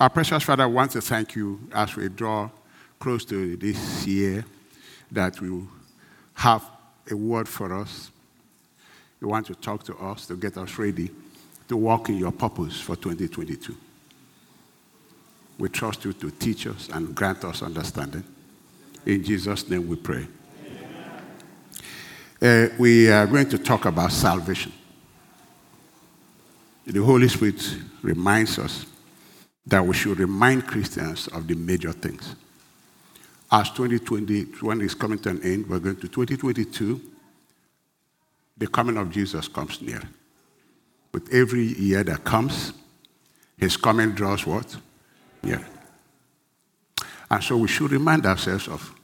Our 0.00 0.08
precious 0.08 0.42
Father, 0.42 0.66
wants 0.66 0.94
to 0.94 1.02
thank 1.02 1.36
you 1.36 1.60
as 1.74 1.94
we 1.94 2.08
draw 2.08 2.48
close 2.98 3.22
to 3.26 3.54
this 3.56 4.06
year 4.06 4.46
that 5.12 5.38
we 5.42 5.62
have 6.32 6.64
a 7.10 7.14
word 7.14 7.46
for 7.46 7.74
us. 7.74 8.10
You 9.20 9.28
want 9.28 9.44
to 9.48 9.54
talk 9.54 9.82
to 9.84 9.96
us 9.98 10.26
to 10.28 10.36
get 10.36 10.56
us 10.56 10.78
ready 10.78 11.10
to 11.68 11.76
walk 11.76 12.08
in 12.08 12.16
your 12.16 12.32
purpose 12.32 12.80
for 12.80 12.96
2022. 12.96 13.76
We 15.58 15.68
trust 15.68 16.06
you 16.06 16.14
to 16.14 16.30
teach 16.30 16.66
us 16.66 16.88
and 16.94 17.14
grant 17.14 17.44
us 17.44 17.62
understanding. 17.62 18.24
In 19.04 19.22
Jesus' 19.22 19.68
name 19.68 19.86
we 19.86 19.96
pray. 19.96 20.26
Uh, 22.40 22.68
we 22.78 23.10
are 23.10 23.26
going 23.26 23.50
to 23.50 23.58
talk 23.58 23.84
about 23.84 24.12
salvation. 24.12 24.72
The 26.86 27.04
Holy 27.04 27.28
Spirit 27.28 27.76
reminds 28.00 28.58
us 28.58 28.86
that 29.66 29.84
we 29.84 29.94
should 29.94 30.18
remind 30.18 30.66
Christians 30.66 31.28
of 31.28 31.46
the 31.46 31.54
major 31.54 31.92
things. 31.92 32.34
As 33.52 33.70
2021 33.70 34.80
is 34.80 34.94
coming 34.94 35.18
to 35.20 35.30
an 35.30 35.42
end, 35.42 35.68
we're 35.68 35.80
going 35.80 35.96
to 35.96 36.08
2022. 36.08 37.00
The 38.56 38.66
coming 38.66 38.96
of 38.96 39.10
Jesus 39.10 39.48
comes 39.48 39.80
near. 39.82 40.02
With 41.12 41.32
every 41.34 41.64
year 41.78 42.04
that 42.04 42.24
comes, 42.24 42.72
his 43.56 43.76
coming 43.76 44.12
draws 44.12 44.46
what? 44.46 44.76
Near. 45.42 45.66
And 47.30 47.42
so 47.42 47.56
we 47.56 47.68
should 47.68 47.90
remind 47.90 48.26
ourselves 48.26 48.68
of 48.68 48.94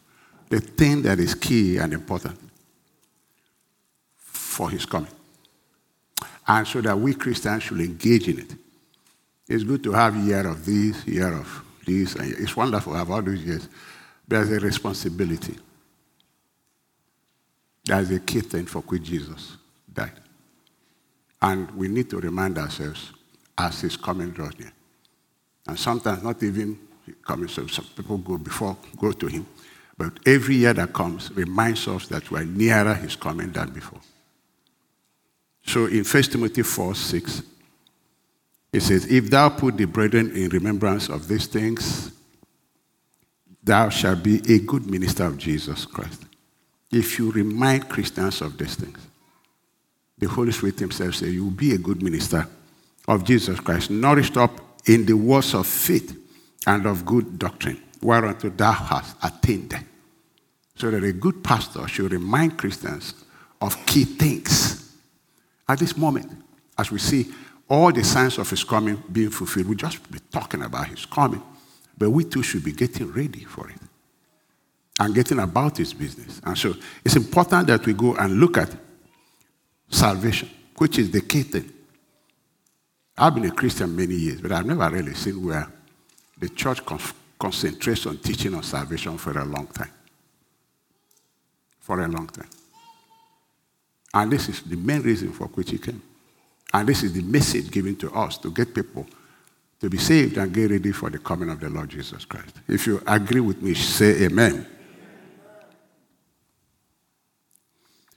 the 0.48 0.60
thing 0.60 1.02
that 1.02 1.18
is 1.18 1.34
key 1.34 1.78
and 1.78 1.92
important 1.92 2.38
for 4.16 4.70
his 4.70 4.86
coming. 4.86 5.10
And 6.46 6.66
so 6.66 6.80
that 6.80 6.98
we 6.98 7.14
Christians 7.14 7.64
should 7.64 7.80
engage 7.80 8.28
in 8.28 8.38
it. 8.38 8.54
It's 9.48 9.62
good 9.62 9.82
to 9.84 9.92
have 9.92 10.16
year 10.16 10.46
of 10.46 10.64
this, 10.64 11.06
year 11.06 11.32
of 11.32 11.62
this, 11.86 12.16
and 12.16 12.32
it's 12.32 12.56
wonderful 12.56 12.92
to 12.92 12.98
have 12.98 13.10
all 13.10 13.22
these 13.22 13.44
years. 13.44 13.68
But 14.26 14.36
There's 14.46 14.50
a 14.50 14.60
responsibility. 14.60 15.56
There's 17.84 18.10
a 18.10 18.18
key 18.18 18.40
thing 18.40 18.66
for 18.66 18.80
which 18.80 19.04
Jesus 19.04 19.56
died. 19.92 20.20
And 21.40 21.70
we 21.72 21.86
need 21.86 22.10
to 22.10 22.18
remind 22.18 22.58
ourselves 22.58 23.12
as 23.56 23.80
his 23.80 23.96
coming 23.96 24.30
draws 24.30 24.58
near. 24.58 24.72
And 25.68 25.78
sometimes 25.78 26.22
not 26.22 26.42
even 26.42 26.78
coming, 27.24 27.48
so 27.48 27.66
some 27.68 27.84
people 27.96 28.18
go 28.18 28.38
before, 28.38 28.76
go 28.96 29.12
to 29.12 29.26
him. 29.26 29.46
But 29.96 30.18
every 30.26 30.56
year 30.56 30.72
that 30.72 30.92
comes 30.92 31.30
reminds 31.32 31.86
us 31.86 32.08
that 32.08 32.30
we're 32.30 32.44
nearer 32.44 32.94
his 32.94 33.14
coming 33.14 33.52
than 33.52 33.70
before. 33.70 34.00
So 35.64 35.86
in 35.86 36.04
1 36.04 36.22
Timothy 36.24 36.62
4 36.62 36.94
6, 36.94 37.42
it 38.72 38.80
says, 38.80 39.06
If 39.06 39.30
thou 39.30 39.48
put 39.48 39.76
the 39.76 39.84
brethren 39.86 40.34
in 40.36 40.48
remembrance 40.50 41.08
of 41.08 41.28
these 41.28 41.46
things, 41.46 42.12
thou 43.62 43.88
shalt 43.88 44.22
be 44.22 44.40
a 44.52 44.58
good 44.60 44.88
minister 44.88 45.24
of 45.24 45.38
Jesus 45.38 45.86
Christ. 45.86 46.22
If 46.90 47.18
you 47.18 47.32
remind 47.32 47.88
Christians 47.88 48.40
of 48.40 48.56
these 48.56 48.76
things, 48.76 48.98
the 50.18 50.28
Holy 50.28 50.52
Spirit 50.52 50.78
Himself 50.78 51.16
says, 51.16 51.32
You 51.32 51.44
will 51.44 51.50
be 51.50 51.72
a 51.72 51.78
good 51.78 52.02
minister 52.02 52.46
of 53.08 53.24
Jesus 53.24 53.60
Christ, 53.60 53.90
nourished 53.90 54.36
up 54.36 54.60
in 54.86 55.04
the 55.04 55.14
words 55.14 55.54
of 55.54 55.66
faith 55.66 56.16
and 56.66 56.86
of 56.86 57.04
good 57.04 57.38
doctrine, 57.38 57.80
whereunto 58.02 58.50
thou 58.50 58.72
hast 58.72 59.16
attained. 59.22 59.74
So 60.74 60.90
that 60.90 61.04
a 61.04 61.12
good 61.12 61.42
pastor 61.42 61.86
should 61.88 62.12
remind 62.12 62.58
Christians 62.58 63.14
of 63.60 63.84
key 63.86 64.04
things. 64.04 64.96
At 65.68 65.78
this 65.78 65.96
moment, 65.96 66.30
as 66.78 66.90
we 66.90 66.98
see 66.98 67.32
all 67.68 67.92
the 67.92 68.04
signs 68.04 68.38
of 68.38 68.48
his 68.48 68.62
coming 68.64 69.02
being 69.10 69.30
fulfilled, 69.30 69.66
we 69.66 69.76
just 69.76 70.10
be 70.10 70.18
talking 70.30 70.62
about 70.62 70.88
his 70.88 71.04
coming. 71.04 71.42
But 71.98 72.10
we 72.10 72.24
too 72.24 72.42
should 72.42 72.64
be 72.64 72.72
getting 72.72 73.10
ready 73.12 73.44
for 73.44 73.68
it 73.68 73.78
and 75.00 75.14
getting 75.14 75.38
about 75.40 75.76
his 75.76 75.92
business. 75.92 76.40
And 76.44 76.56
so 76.56 76.74
it's 77.04 77.16
important 77.16 77.66
that 77.68 77.84
we 77.84 77.92
go 77.92 78.14
and 78.16 78.38
look 78.38 78.58
at 78.58 78.74
salvation, 79.88 80.50
which 80.76 80.98
is 80.98 81.10
the 81.10 81.20
key 81.20 81.42
thing. 81.42 81.70
I've 83.18 83.34
been 83.34 83.46
a 83.46 83.50
Christian 83.50 83.96
many 83.96 84.14
years, 84.14 84.40
but 84.40 84.52
I've 84.52 84.66
never 84.66 84.88
really 84.90 85.14
seen 85.14 85.44
where 85.44 85.66
the 86.38 86.48
church 86.50 86.80
concentrates 87.38 88.06
on 88.06 88.18
teaching 88.18 88.54
on 88.54 88.62
salvation 88.62 89.16
for 89.16 89.38
a 89.38 89.44
long 89.44 89.66
time. 89.68 89.90
For 91.80 92.00
a 92.00 92.08
long 92.08 92.26
time. 92.28 92.48
And 94.12 94.32
this 94.32 94.48
is 94.48 94.62
the 94.62 94.76
main 94.76 95.02
reason 95.02 95.32
for 95.32 95.46
which 95.48 95.70
he 95.70 95.78
came. 95.78 96.02
And 96.72 96.88
this 96.88 97.02
is 97.02 97.12
the 97.12 97.22
message 97.22 97.70
given 97.70 97.96
to 97.96 98.12
us 98.12 98.38
to 98.38 98.50
get 98.50 98.74
people 98.74 99.06
to 99.80 99.90
be 99.90 99.98
saved 99.98 100.38
and 100.38 100.52
get 100.52 100.70
ready 100.70 100.92
for 100.92 101.10
the 101.10 101.18
coming 101.18 101.50
of 101.50 101.60
the 101.60 101.68
Lord 101.68 101.88
Jesus 101.90 102.24
Christ. 102.24 102.56
If 102.68 102.86
you 102.86 103.02
agree 103.06 103.40
with 103.40 103.60
me, 103.62 103.74
say 103.74 104.24
amen. 104.24 104.66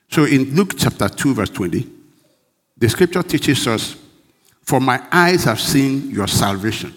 So 0.09 0.25
in 0.25 0.55
Luke 0.55 0.73
chapter 0.77 1.07
2, 1.07 1.33
verse 1.35 1.49
20, 1.49 1.87
the 2.77 2.89
scripture 2.89 3.21
teaches 3.21 3.67
us, 3.67 3.95
For 4.63 4.79
my 4.79 5.03
eyes 5.11 5.43
have 5.43 5.59
seen 5.59 6.09
your 6.09 6.27
salvation. 6.27 6.95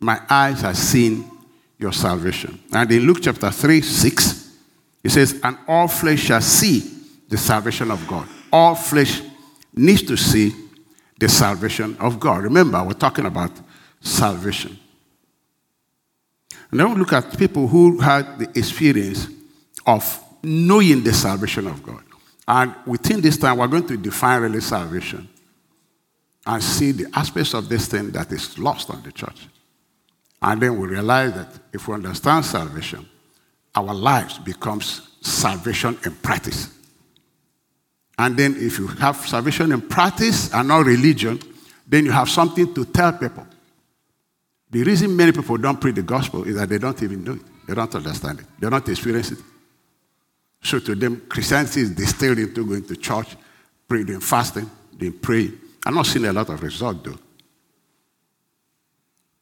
My 0.00 0.20
eyes 0.28 0.60
have 0.60 0.76
seen 0.76 1.30
your 1.78 1.92
salvation. 1.92 2.60
And 2.72 2.90
in 2.90 3.02
Luke 3.02 3.18
chapter 3.22 3.50
3, 3.50 3.80
6, 3.80 4.56
it 5.04 5.10
says, 5.10 5.40
And 5.42 5.56
all 5.66 5.88
flesh 5.88 6.20
shall 6.20 6.40
see 6.40 6.90
the 7.28 7.38
salvation 7.38 7.90
of 7.90 8.06
God. 8.06 8.28
All 8.52 8.74
flesh 8.74 9.22
needs 9.76 10.02
to 10.02 10.16
see 10.16 10.52
the 11.18 11.28
salvation 11.28 11.96
of 11.98 12.18
God. 12.20 12.42
Remember, 12.44 12.82
we're 12.82 12.92
talking 12.92 13.26
about 13.26 13.52
salvation. 14.00 14.78
And 16.70 16.80
then 16.80 16.90
we 16.92 16.96
look 16.96 17.12
at 17.12 17.38
people 17.38 17.68
who 17.68 17.98
had 18.00 18.38
the 18.38 18.58
experience 18.58 19.28
of 19.86 20.22
knowing 20.42 21.02
the 21.02 21.12
salvation 21.12 21.66
of 21.66 21.82
God. 21.82 22.02
And 22.46 22.74
within 22.86 23.20
this 23.20 23.36
time, 23.36 23.58
we're 23.58 23.68
going 23.68 23.86
to 23.86 23.96
define 23.96 24.42
really 24.42 24.60
salvation 24.60 25.28
and 26.46 26.62
see 26.62 26.92
the 26.92 27.06
aspects 27.14 27.54
of 27.54 27.68
this 27.68 27.86
thing 27.86 28.10
that 28.10 28.30
is 28.32 28.58
lost 28.58 28.90
on 28.90 29.02
the 29.02 29.12
church. 29.12 29.48
And 30.42 30.60
then 30.60 30.78
we 30.78 30.88
realize 30.88 31.32
that 31.34 31.48
if 31.72 31.88
we 31.88 31.94
understand 31.94 32.44
salvation, 32.44 33.08
our 33.74 33.94
lives 33.94 34.38
becomes 34.38 35.16
salvation 35.22 35.96
in 36.04 36.14
practice. 36.16 36.73
And 38.18 38.36
then 38.36 38.54
if 38.56 38.78
you 38.78 38.86
have 38.86 39.16
salvation 39.16 39.72
in 39.72 39.80
practice 39.80 40.52
and 40.52 40.68
not 40.68 40.86
religion, 40.86 41.40
then 41.86 42.04
you 42.04 42.12
have 42.12 42.28
something 42.28 42.72
to 42.74 42.84
tell 42.84 43.12
people. 43.12 43.46
The 44.70 44.82
reason 44.82 45.16
many 45.16 45.32
people 45.32 45.56
don't 45.56 45.80
preach 45.80 45.96
the 45.96 46.02
gospel 46.02 46.44
is 46.44 46.56
that 46.56 46.68
they 46.68 46.78
don't 46.78 47.00
even 47.02 47.24
know 47.24 47.32
it. 47.32 47.42
They 47.66 47.74
don't 47.74 47.94
understand 47.94 48.40
it. 48.40 48.46
They 48.58 48.68
don't 48.68 48.88
experience 48.88 49.32
it. 49.32 49.38
So 50.62 50.78
to 50.80 50.94
them, 50.94 51.22
Christianity 51.28 51.82
is 51.82 51.90
distilled 51.90 52.38
into 52.38 52.66
going 52.66 52.84
to 52.86 52.96
church, 52.96 53.36
praying, 53.86 54.20
fasting, 54.20 54.70
then 54.98 55.12
praying. 55.12 55.58
I'm 55.84 55.94
not 55.94 56.06
seeing 56.06 56.24
a 56.24 56.32
lot 56.32 56.48
of 56.48 56.62
result 56.62 57.04
though. 57.04 57.18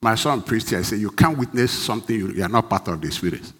My 0.00 0.16
son 0.16 0.42
preached 0.42 0.70
here. 0.70 0.80
I 0.80 0.82
said, 0.82 0.98
You 0.98 1.10
can't 1.10 1.38
witness 1.38 1.70
something 1.70 2.14
you, 2.14 2.42
are 2.42 2.48
not 2.48 2.68
part 2.68 2.88
of 2.88 3.00
the 3.00 3.06
experience. 3.06 3.52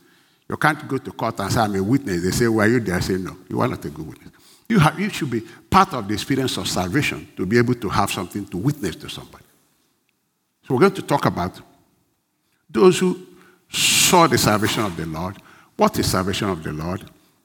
You 0.49 0.56
can't 0.56 0.87
go 0.89 0.99
to 0.99 1.12
court 1.12 1.39
and 1.39 1.53
say, 1.53 1.61
I'm 1.61 1.77
a 1.77 1.83
witness. 1.83 2.22
They 2.22 2.33
say, 2.33 2.49
Were 2.49 2.67
you 2.67 2.81
there? 2.81 2.97
I 2.97 3.01
say, 3.01 3.15
No, 3.15 3.37
you 3.49 3.61
are 3.61 3.69
not 3.69 3.84
a 3.84 3.91
good 3.91 4.06
witness. 4.06 4.41
You, 4.72 4.78
have, 4.78 4.99
you 4.99 5.10
should 5.10 5.31
be 5.31 5.43
part 5.69 5.93
of 5.93 6.09
the 6.09 6.15
experience 6.15 6.56
of 6.56 6.66
salvation 6.66 7.28
to 7.37 7.44
be 7.44 7.59
able 7.59 7.75
to 7.75 7.91
have 7.91 8.10
something 8.10 8.47
to 8.47 8.56
witness 8.56 8.97
to 8.97 9.09
somebody. 9.10 9.44
So 10.66 10.72
we're 10.72 10.81
going 10.81 10.94
to 10.94 11.03
talk 11.03 11.27
about 11.27 11.60
those 12.71 12.99
who 12.99 13.21
saw 13.69 14.27
the 14.27 14.38
salvation 14.38 14.83
of 14.83 14.97
the 14.97 15.05
Lord. 15.05 15.37
What 15.77 15.99
is 15.99 16.10
salvation 16.10 16.49
of 16.49 16.62
the 16.62 16.72
Lord? 16.72 17.05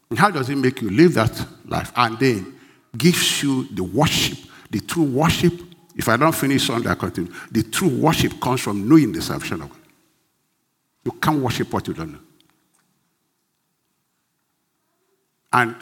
And 0.10 0.18
how 0.18 0.32
does 0.32 0.50
it 0.50 0.56
make 0.56 0.82
you 0.82 0.90
live 0.90 1.16
that 1.16 1.46
life? 1.66 1.92
And 1.98 2.18
then 2.18 2.58
gives 2.98 3.44
you 3.44 3.68
the 3.76 3.84
worship, 3.84 4.38
the 4.70 4.80
true 4.80 5.04
worship. 5.04 5.54
If 5.98 6.08
I 6.08 6.16
don't 6.16 6.34
finish 6.34 6.66
Sunday, 6.66 6.90
I 6.90 6.96
continue. 6.96 7.34
The 7.52 7.64
true 7.64 7.90
worship 7.90 8.40
comes 8.40 8.62
from 8.62 8.88
knowing 8.88 9.12
the 9.12 9.22
salvation 9.22 9.64
of 9.64 9.68
God. 9.68 9.80
You 11.04 11.12
can't 11.12 11.42
worship 11.42 11.74
what 11.74 11.86
you 11.90 11.94
don't 11.94 12.14
know. 12.14 12.20
And 15.52 15.76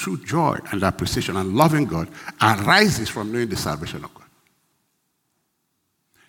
true 0.00 0.16
joy 0.16 0.58
and 0.72 0.82
appreciation 0.82 1.36
and 1.36 1.54
loving 1.54 1.84
God 1.84 2.08
arises 2.40 3.10
from 3.10 3.30
knowing 3.30 3.50
the 3.50 3.56
salvation 3.56 4.02
of 4.02 4.14
God. 4.14 4.24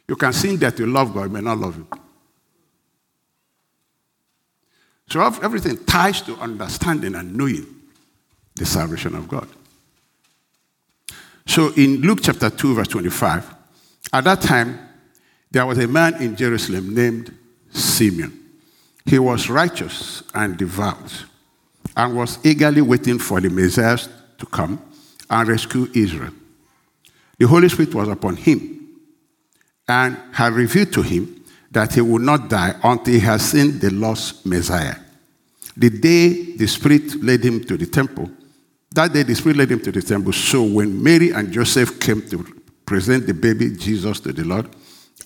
You 0.09 0.17
can 0.17 0.33
sing 0.33 0.57
that 0.57 0.77
you 0.77 0.87
love 0.87 1.13
God, 1.13 1.23
you 1.23 1.29
may 1.29 1.39
not 1.39 1.57
love 1.57 1.75
Him. 1.75 1.87
So 5.09 5.21
everything 5.21 5.77
ties 5.85 6.21
to 6.23 6.35
understanding 6.35 7.15
and 7.15 7.35
knowing 7.35 7.65
the 8.55 8.65
salvation 8.65 9.15
of 9.15 9.29
God. 9.29 9.47
So 11.47 11.71
in 11.75 12.01
Luke 12.01 12.19
chapter 12.21 12.49
2, 12.49 12.75
verse 12.75 12.89
25, 12.89 13.55
at 14.11 14.23
that 14.25 14.41
time, 14.41 14.79
there 15.49 15.65
was 15.65 15.77
a 15.77 15.87
man 15.87 16.21
in 16.21 16.35
Jerusalem 16.35 16.93
named 16.93 17.37
Simeon. 17.71 18.37
He 19.05 19.17
was 19.17 19.49
righteous 19.49 20.23
and 20.33 20.57
devout 20.57 21.25
and 21.95 22.15
was 22.15 22.37
eagerly 22.45 22.81
waiting 22.81 23.19
for 23.19 23.41
the 23.41 23.49
Messiah 23.49 23.97
to 24.37 24.45
come 24.45 24.81
and 25.29 25.47
rescue 25.47 25.87
Israel. 25.93 26.31
The 27.37 27.47
Holy 27.47 27.69
Spirit 27.69 27.93
was 27.95 28.07
upon 28.07 28.35
him 28.35 28.99
and 29.87 30.17
had 30.31 30.53
revealed 30.53 30.93
to 30.93 31.01
him 31.01 31.43
that 31.71 31.93
he 31.93 32.01
would 32.01 32.21
not 32.21 32.49
die 32.49 32.75
until 32.83 33.13
he 33.13 33.19
had 33.19 33.41
seen 33.41 33.79
the 33.79 33.89
lost 33.89 34.45
Messiah. 34.45 34.95
The 35.75 35.89
day 35.89 36.55
the 36.55 36.67
Spirit 36.67 37.23
led 37.23 37.43
him 37.43 37.63
to 37.63 37.77
the 37.77 37.85
temple, 37.85 38.29
that 38.93 39.13
day 39.13 39.23
the 39.23 39.35
Spirit 39.35 39.57
led 39.57 39.71
him 39.71 39.79
to 39.79 39.91
the 39.91 40.01
temple. 40.01 40.33
So 40.33 40.63
when 40.63 41.01
Mary 41.01 41.31
and 41.31 41.51
Joseph 41.51 41.99
came 41.99 42.21
to 42.29 42.43
present 42.85 43.25
the 43.25 43.33
baby 43.33 43.71
Jesus 43.75 44.19
to 44.19 44.33
the 44.33 44.43
Lord, 44.43 44.67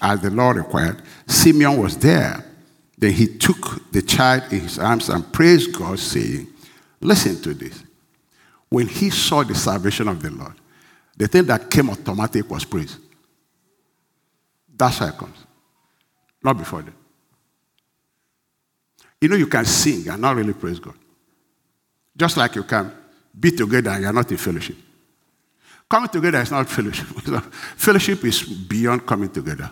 as 0.01 0.21
the 0.21 0.29
Lord 0.29 0.57
required, 0.57 1.01
Simeon 1.25 1.77
was 1.77 1.97
there. 1.97 2.45
Then 2.97 3.12
he 3.12 3.27
took 3.27 3.91
the 3.91 4.01
child 4.01 4.44
in 4.51 4.62
his 4.62 4.79
arms 4.79 5.09
and 5.09 5.31
praised 5.33 5.73
God, 5.77 6.00
saying, 6.00 6.47
Listen 7.06 7.40
to 7.42 7.54
this. 7.54 7.84
When 8.69 8.88
he 8.88 9.12
saw 9.12 9.44
the 9.44 9.54
salvation 9.54 10.07
of 10.07 10.22
the 10.22 10.31
Lord, 10.31 10.54
the 11.16 11.28
thing 11.28 11.46
that 11.46 11.69
came 11.69 11.90
automatic 11.90 12.50
was 12.50 12.66
praise. 12.66 12.98
That's 14.75 14.98
how 14.98 15.07
it 15.07 15.18
comes. 15.18 15.38
Not 16.44 16.57
before 16.57 16.81
then. 16.81 16.96
You 19.22 19.30
know, 19.30 19.36
you 19.36 19.48
can 19.48 19.66
sing 19.66 20.07
and 20.10 20.22
not 20.22 20.36
really 20.36 20.54
praise 20.54 20.80
God. 20.80 20.96
Just 22.18 22.38
like 22.38 22.56
you 22.56 22.63
can 22.63 22.92
be 23.40 23.51
together 23.51 23.92
and 23.92 24.01
you're 24.01 24.13
not 24.13 24.30
in 24.31 24.38
fellowship. 24.38 24.75
Coming 25.88 26.10
together 26.10 26.42
is 26.42 26.51
not 26.51 26.68
fellowship. 26.68 27.08
fellowship 27.78 28.24
is 28.25 28.44
beyond 28.44 29.06
coming 29.06 29.30
together. 29.30 29.69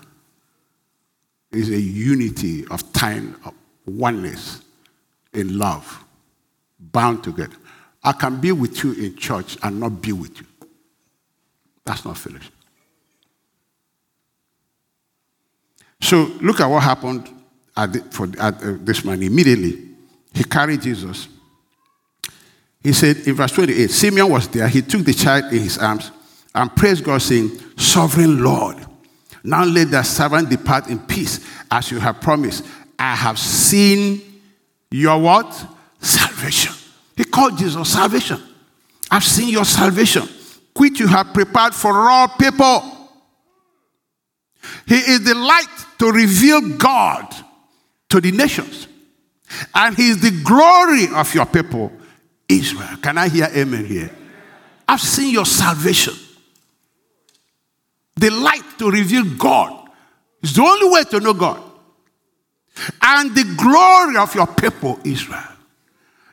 It's 1.52 1.70
a 1.70 1.80
unity 1.80 2.66
of 2.68 2.94
time, 2.94 3.36
of 3.44 3.54
oneness, 3.86 4.62
in 5.34 5.58
love, 5.58 6.04
bound 6.92 7.24
together. 7.24 7.56
I 8.04 8.12
can 8.12 8.40
be 8.40 8.52
with 8.52 8.84
you 8.84 8.94
in 8.94 9.16
church 9.16 9.58
and 9.64 9.80
not 9.80 10.02
be 10.02 10.12
with 10.12 10.40
you. 10.40 10.48
That's 11.86 12.06
not 12.06 12.18
fellowship. 12.18 12.52
So 16.02 16.30
look 16.42 16.60
at 16.60 16.68
what 16.68 16.84
happened 16.84 17.30
at 17.78 17.94
the, 17.94 18.00
for, 18.00 18.28
at, 18.40 18.62
uh, 18.62 18.74
this 18.82 19.06
man. 19.06 19.24
Immediately, 19.24 19.90
he 20.34 20.44
carried 20.44 20.82
Jesus. 20.82 21.28
He 22.82 22.92
said 22.92 23.18
in 23.26 23.36
verse 23.36 23.54
28, 23.54 23.90
Simeon 23.90 24.30
was 24.30 24.48
there. 24.50 24.68
He 24.68 24.82
took 24.82 25.06
the 25.06 25.14
child 25.14 25.46
in 25.54 25.60
his 25.60 25.78
arms 25.78 26.12
and 26.54 26.76
praised 26.76 27.04
God, 27.06 27.22
saying, 27.22 27.52
Sovereign 27.78 28.44
Lord, 28.44 28.78
now 29.44 29.64
let 29.64 29.92
the 29.92 30.04
servant 30.04 30.50
depart 30.50 30.88
in 30.88 31.00
peace, 31.00 31.40
as 31.72 31.90
you 31.92 32.00
have 32.00 32.20
promised. 32.20 32.66
I 33.00 33.16
have 33.16 33.40
seen 33.40 34.22
your 34.92 35.20
what? 35.20 35.68
Salvation. 36.04 36.74
He 37.16 37.24
called 37.24 37.58
Jesus 37.58 37.94
salvation. 37.94 38.42
I've 39.10 39.24
seen 39.24 39.50
your 39.50 39.64
salvation, 39.64 40.28
which 40.76 41.00
you 41.00 41.08
have 41.08 41.34
prepared 41.34 41.74
for 41.74 42.10
all 42.10 42.28
people. 42.28 43.10
He 44.86 44.96
is 44.96 45.24
the 45.24 45.36
light 45.36 45.86
to 46.00 46.12
reveal 46.12 46.78
God 46.78 47.34
to 48.10 48.20
the 48.20 48.32
nations. 48.32 48.88
And 49.74 49.96
He 49.96 50.10
is 50.10 50.22
the 50.22 50.44
glory 50.44 51.08
of 51.16 51.34
your 51.34 51.46
people, 51.46 51.92
Israel. 52.50 52.98
Can 53.02 53.18
I 53.18 53.30
hear 53.30 53.50
amen 53.56 53.86
here? 53.86 54.12
I've 54.88 55.02
seen 55.02 55.34
your 55.34 55.46
salvation. 55.46 56.16
The 58.16 58.30
light 58.30 58.78
to 58.80 58.92
reveal 58.92 59.24
God 59.38 59.90
is 60.42 60.54
the 60.54 60.64
only 60.64 60.90
way 60.90 61.04
to 61.06 61.20
know 61.20 61.34
God. 61.34 61.62
And 63.02 63.34
the 63.34 63.56
glory 63.56 64.18
of 64.18 64.36
your 64.36 64.48
people, 64.48 65.00
Israel. 65.04 65.53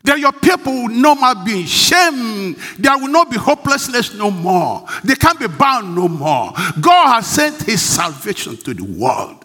That 0.02 0.19
your 0.19 0.32
people 0.32 0.73
will 0.73 0.88
no 0.88 1.14
more 1.14 1.35
be 1.44 1.61
in 1.61 1.67
shame. 1.67 2.56
There 2.79 2.97
will 2.99 3.08
not 3.08 3.31
be 3.31 3.37
hopelessness 3.37 4.14
no 4.14 4.31
more. 4.31 4.87
They 5.05 5.14
can't 5.14 5.38
be 5.38 5.47
bound 5.47 5.94
no 5.94 6.08
more. 6.08 6.52
God 6.81 7.14
has 7.14 7.26
sent 7.26 7.62
his 7.62 7.82
salvation 7.82 8.56
to 8.58 8.73
the 8.73 8.85
world. 8.85 9.44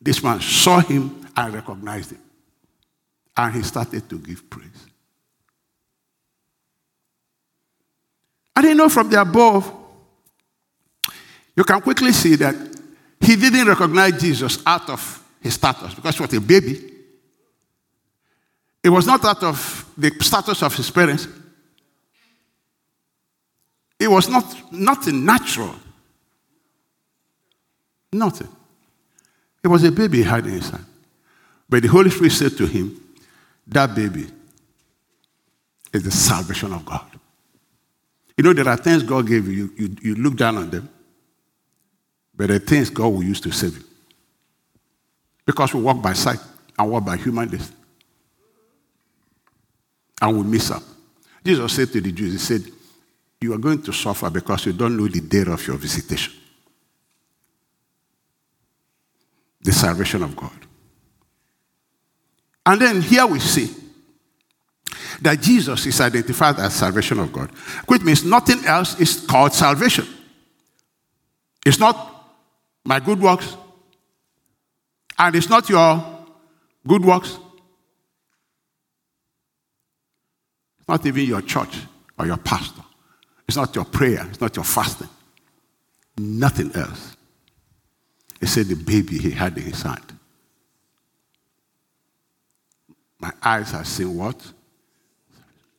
This 0.00 0.22
man 0.22 0.40
saw 0.40 0.80
him 0.80 1.26
and 1.36 1.52
recognized 1.54 2.12
him. 2.12 2.20
And 3.36 3.54
he 3.54 3.62
started 3.62 4.08
to 4.08 4.18
give 4.18 4.48
praise. 4.48 4.66
And 8.56 8.64
you 8.66 8.74
know 8.74 8.88
from 8.88 9.10
the 9.10 9.20
above, 9.20 9.72
you 11.56 11.64
can 11.64 11.80
quickly 11.80 12.12
see 12.12 12.36
that 12.36 12.54
he 13.20 13.36
didn't 13.36 13.68
recognize 13.68 14.20
Jesus 14.20 14.62
out 14.64 14.88
of 14.88 15.22
his 15.40 15.54
status 15.54 15.94
because 15.94 16.16
he 16.16 16.22
was 16.22 16.34
a 16.34 16.40
baby. 16.40 16.89
It 18.82 18.88
was 18.88 19.06
not 19.06 19.24
out 19.24 19.42
of 19.42 19.92
the 19.96 20.10
status 20.20 20.62
of 20.62 20.74
his 20.74 20.90
parents. 20.90 21.28
It 23.98 24.08
was 24.10 24.28
not 24.28 24.72
nothing 24.72 25.24
natural. 25.24 25.74
Nothing. 28.12 28.48
It 29.62 29.68
was 29.68 29.84
a 29.84 29.92
baby 29.92 30.18
he 30.18 30.22
had 30.24 30.46
in 30.46 30.52
his 30.52 30.70
hand. 30.70 30.86
But 31.68 31.82
the 31.82 31.88
Holy 31.88 32.10
Spirit 32.10 32.32
said 32.32 32.56
to 32.56 32.66
him, 32.66 32.98
That 33.66 33.94
baby 33.94 34.26
is 35.92 36.02
the 36.02 36.10
salvation 36.10 36.72
of 36.72 36.84
God. 36.84 37.06
You 38.36 38.44
know, 38.44 38.54
there 38.54 38.68
are 38.68 38.76
things 38.76 39.02
God 39.02 39.26
gave 39.26 39.46
you, 39.46 39.70
you, 39.76 39.96
you 40.00 40.14
look 40.14 40.36
down 40.36 40.56
on 40.56 40.70
them, 40.70 40.88
but 42.34 42.48
there 42.48 42.56
are 42.56 42.60
things 42.60 42.88
God 42.88 43.08
will 43.08 43.22
use 43.22 43.40
to 43.42 43.52
save 43.52 43.76
you. 43.76 43.84
Because 45.44 45.74
we 45.74 45.82
walk 45.82 46.00
by 46.00 46.14
sight 46.14 46.38
and 46.78 46.90
walk 46.90 47.04
by 47.04 47.18
human 47.18 47.50
list 47.50 47.74
and 50.20 50.36
we 50.36 50.44
miss 50.44 50.70
up. 50.70 50.82
Jesus 51.44 51.72
said 51.72 51.88
to 51.92 52.00
the 52.00 52.12
Jews, 52.12 52.32
He 52.32 52.38
said, 52.38 52.72
You 53.40 53.54
are 53.54 53.58
going 53.58 53.82
to 53.82 53.92
suffer 53.92 54.30
because 54.30 54.66
you 54.66 54.72
don't 54.72 54.96
know 54.96 55.08
the 55.08 55.20
day 55.20 55.50
of 55.50 55.66
your 55.66 55.76
visitation. 55.76 56.34
The 59.62 59.72
salvation 59.72 60.22
of 60.22 60.36
God. 60.36 60.52
And 62.66 62.80
then 62.80 63.00
here 63.02 63.26
we 63.26 63.40
see 63.40 63.74
that 65.22 65.40
Jesus 65.40 65.84
is 65.86 66.00
identified 66.00 66.58
as 66.58 66.74
salvation 66.74 67.18
of 67.18 67.32
God, 67.32 67.50
which 67.86 68.02
means 68.02 68.24
nothing 68.24 68.64
else 68.64 68.98
is 69.00 69.24
called 69.26 69.52
salvation. 69.52 70.06
It's 71.64 71.78
not 71.78 72.10
my 72.84 73.00
good 73.00 73.20
works, 73.20 73.56
and 75.18 75.34
it's 75.36 75.48
not 75.48 75.68
your 75.68 76.02
good 76.86 77.04
works, 77.04 77.38
not 80.90 81.06
even 81.06 81.24
your 81.24 81.40
church 81.40 81.78
or 82.18 82.26
your 82.26 82.36
pastor. 82.36 82.82
It's 83.46 83.56
not 83.56 83.74
your 83.76 83.84
prayer. 83.84 84.26
It's 84.28 84.40
not 84.40 84.56
your 84.56 84.64
fasting. 84.64 85.08
Nothing 86.18 86.72
else. 86.74 87.16
He 88.40 88.46
said 88.46 88.66
the 88.66 88.74
baby 88.74 89.16
he 89.16 89.30
had 89.30 89.56
in 89.56 89.62
his 89.62 89.82
hand. 89.82 90.18
My 93.20 93.30
eyes 93.40 93.70
have 93.70 93.86
seen 93.86 94.16
what? 94.16 94.36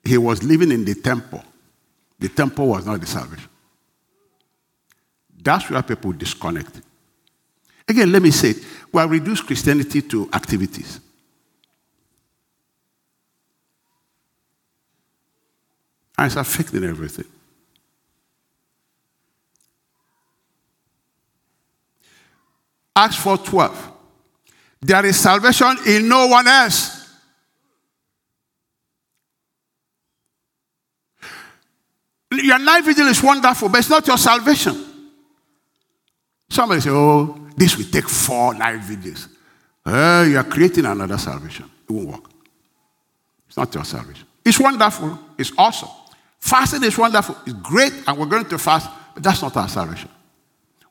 He 0.04 0.18
was 0.18 0.44
living 0.44 0.72
in 0.72 0.86
the 0.86 0.96
temple. 0.96 1.44
The 2.18 2.30
temple 2.30 2.68
was 2.68 2.86
not 2.86 3.02
the 3.02 3.08
salvation. 3.08 3.50
That's 5.44 5.70
where 5.70 5.84
people 5.84 6.14
disconnect. 6.14 6.82
Again, 7.86 8.12
let 8.12 8.22
me 8.22 8.32
say 8.32 8.52
it. 8.52 8.64
We 8.94 9.02
have 9.02 9.12
reduced 9.12 9.46
Christianity 9.46 10.04
to 10.04 10.30
activities. 10.32 11.02
And 16.22 16.28
it's 16.28 16.36
affecting 16.36 16.84
everything. 16.84 17.26
Acts 22.96 23.16
4:12. 23.16 23.76
There 24.82 25.04
is 25.08 25.20
salvation 25.20 25.78
in 25.88 26.08
no 26.08 26.28
one 26.28 26.48
else. 26.48 27.08
Your 32.30 32.60
night 32.60 32.86
vigil 32.86 33.08
is 33.08 33.24
wonderful, 33.24 33.70
but 33.70 33.80
it's 33.80 33.90
not 33.90 34.06
your 34.06 34.20
salvation. 34.20 34.76
Somebody 36.48 36.82
say, 36.82 36.92
Oh, 36.92 37.50
this 37.58 37.76
will 37.76 37.86
take 37.86 38.08
four 38.08 38.54
night 38.54 38.80
vigils. 38.84 39.28
Uh, 39.84 40.24
you 40.30 40.38
are 40.38 40.44
creating 40.44 40.86
another 40.86 41.18
salvation. 41.18 41.66
It 41.90 41.92
won't 41.92 42.10
work. 42.10 42.30
It's 43.48 43.58
not 43.58 43.74
your 43.74 43.86
salvation. 43.86 44.28
It's 44.46 44.60
wonderful. 44.60 45.18
It's 45.36 45.52
awesome. 45.58 45.90
Fasting 46.42 46.84
is 46.84 46.98
wonderful, 46.98 47.38
it's 47.46 47.54
great, 47.54 47.94
and 48.08 48.18
we're 48.18 48.26
going 48.26 48.46
to 48.46 48.58
fast, 48.58 48.90
but 49.14 49.24
that's 49.24 49.42
not 49.42 49.56
our 49.56 49.70
salvation. 49.70 50.10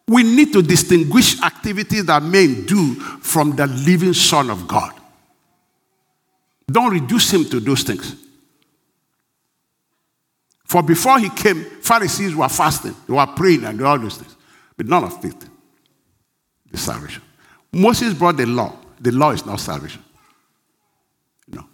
We 0.07 0.23
need 0.23 0.53
to 0.53 0.63
distinguish 0.63 1.43
activities 1.43 2.07
that 2.07 2.23
men 2.23 2.65
do 2.67 2.95
from 2.95 3.57
the 3.57 3.67
living 3.67 4.15
Son 4.15 4.49
of 4.49 4.67
God. 4.67 4.93
Don't 6.71 6.93
reduce 6.93 7.33
him 7.33 7.45
to 7.47 7.61
those 7.61 7.83
things. 7.83 8.15
For 10.65 10.85
before 10.85 11.19
he 11.19 11.29
came, 11.31 11.65
Pharisees 11.65 12.35
were 12.35 12.49
fasting, 12.49 12.95
they 13.09 13.13
were 13.13 13.27
praying, 13.27 13.65
and 13.65 13.81
all 13.83 13.99
those 13.99 14.19
things. 14.19 14.37
But 14.77 14.87
none 14.87 15.03
of 15.03 15.25
it 15.25 15.35
is 16.73 16.81
salvation. 16.81 17.23
Moses 17.73 18.15
brought 18.15 18.37
the 18.37 18.47
law. 18.47 18.77
The 19.01 19.11
law 19.11 19.31
is 19.31 19.45
not 19.45 19.59
salvation. 19.59 20.03
No. 21.49 21.65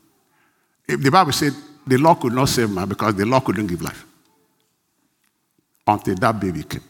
If 0.88 1.02
the 1.02 1.11
Bible 1.11 1.33
said 1.33 1.52
the 1.87 1.97
law 1.97 2.14
could 2.14 2.33
not 2.33 2.49
save 2.49 2.71
man 2.71 2.88
because 2.88 3.14
the 3.14 3.25
law 3.25 3.40
couldn't 3.40 3.66
give 3.66 3.83
life 3.83 4.05
until 5.87 6.14
that 6.16 6.40
baby 6.40 6.62
came. 6.64 6.83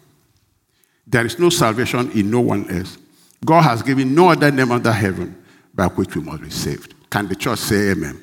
There 1.06 1.24
is 1.24 1.38
no 1.38 1.50
salvation 1.50 2.10
in 2.12 2.30
no 2.30 2.40
one 2.40 2.68
else. 2.70 2.98
God 3.44 3.62
has 3.62 3.82
given 3.82 4.14
no 4.14 4.30
other 4.30 4.50
name 4.50 4.72
under 4.72 4.90
heaven 4.90 5.42
by 5.74 5.86
which 5.86 6.16
we 6.16 6.22
must 6.22 6.42
be 6.42 6.50
saved. 6.50 6.94
Can 7.10 7.28
the 7.28 7.36
church 7.36 7.58
say 7.58 7.90
amen? 7.90 8.22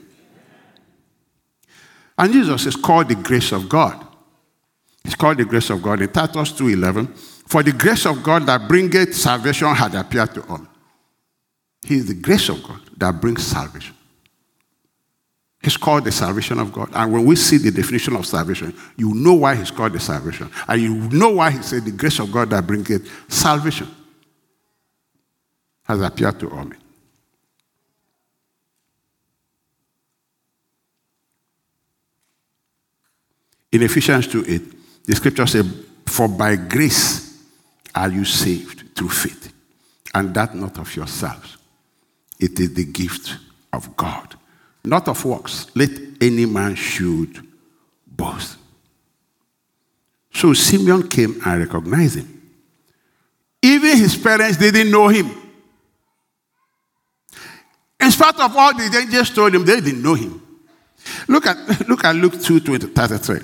And 2.17 2.33
Jesus 2.33 2.65
is 2.65 2.75
called 2.75 3.09
the 3.09 3.15
grace 3.15 3.51
of 3.51 3.69
God. 3.69 4.05
It's 5.05 5.15
called 5.15 5.37
the 5.37 5.45
grace 5.45 5.69
of 5.69 5.81
God 5.81 6.01
in 6.01 6.09
Titus 6.09 6.51
2:11. 6.53 7.07
For 7.47 7.61
the 7.61 7.71
grace 7.71 8.05
of 8.05 8.23
God 8.23 8.45
that 8.45 8.67
bringeth 8.67 9.15
salvation 9.15 9.73
had 9.75 9.95
appeared 9.95 10.33
to 10.33 10.45
all. 10.47 10.65
He 11.85 11.95
is 11.95 12.07
the 12.07 12.13
grace 12.13 12.49
of 12.49 12.63
God 12.63 12.79
that 12.97 13.19
brings 13.19 13.43
salvation. 13.43 13.95
He's 15.63 15.77
called 15.77 16.03
the 16.03 16.11
salvation 16.11 16.59
of 16.59 16.73
God. 16.73 16.89
And 16.93 17.13
when 17.13 17.23
we 17.23 17.37
see 17.37 17.57
the 17.57 17.71
definition 17.71 18.17
of 18.17 18.25
salvation, 18.25 18.75
you 18.97 19.13
know 19.13 19.33
why 19.33 19.55
he's 19.55 19.71
called 19.71 19.93
the 19.93 19.99
salvation. 19.99 20.51
And 20.67 20.81
you 20.81 20.93
know 20.93 21.29
why 21.29 21.51
he 21.51 21.61
said 21.61 21.85
the 21.85 21.91
grace 21.91 22.19
of 22.19 22.31
God 22.31 22.49
that 22.49 22.67
bringeth 22.67 23.09
salvation 23.31 23.87
has 25.83 26.01
appeared 26.01 26.37
to 26.41 26.49
all 26.49 26.65
men. 26.65 26.77
In 33.71 33.81
Ephesians 33.81 34.27
2 34.27 34.45
8, 34.47 35.05
the 35.05 35.15
scripture 35.15 35.47
says, 35.47 35.65
For 36.05 36.27
by 36.27 36.57
grace 36.57 37.41
are 37.95 38.09
you 38.09 38.25
saved 38.25 38.95
through 38.95 39.09
faith, 39.09 39.53
and 40.13 40.33
that 40.35 40.53
not 40.53 40.77
of 40.77 40.93
yourselves. 40.95 41.57
It 42.37 42.59
is 42.59 42.73
the 42.73 42.85
gift 42.85 43.37
of 43.71 43.95
God, 43.95 44.35
not 44.83 45.07
of 45.07 45.23
works. 45.25 45.67
Let 45.75 45.91
any 46.21 46.45
man 46.45 46.75
should 46.75 47.45
boast. 48.07 48.57
So 50.31 50.53
Simeon 50.53 51.07
came 51.07 51.39
and 51.45 51.59
recognized 51.59 52.17
him. 52.17 52.41
Even 53.61 53.97
his 53.97 54.17
parents 54.17 54.57
didn't 54.57 54.91
know 54.91 55.07
him. 55.07 55.31
In 57.99 58.11
spite 58.11 58.39
of 58.39 58.55
all 58.55 58.73
the 58.73 58.97
angels 59.01 59.29
told 59.29 59.55
him, 59.55 59.63
they 59.63 59.79
didn't 59.79 60.03
know 60.03 60.15
him. 60.15 60.41
Look 61.27 61.45
at, 61.45 61.87
look 61.87 62.03
at 62.03 62.15
Luke 62.15 62.41
2 62.41 62.59
33. 62.59 63.39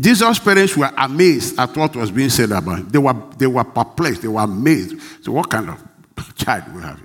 Jesus' 0.00 0.38
parents 0.38 0.76
were 0.76 0.92
amazed 0.96 1.58
at 1.58 1.76
what 1.76 1.96
was 1.96 2.12
being 2.12 2.28
said 2.28 2.52
about 2.52 2.78
him. 2.78 2.88
They 2.88 2.98
were, 2.98 3.16
they 3.36 3.48
were 3.48 3.64
perplexed, 3.64 4.22
they 4.22 4.28
were 4.28 4.42
amazed. 4.42 5.24
So, 5.24 5.32
what 5.32 5.50
kind 5.50 5.70
of 5.70 5.82
child 6.36 6.72
we 6.72 6.82
have? 6.82 7.00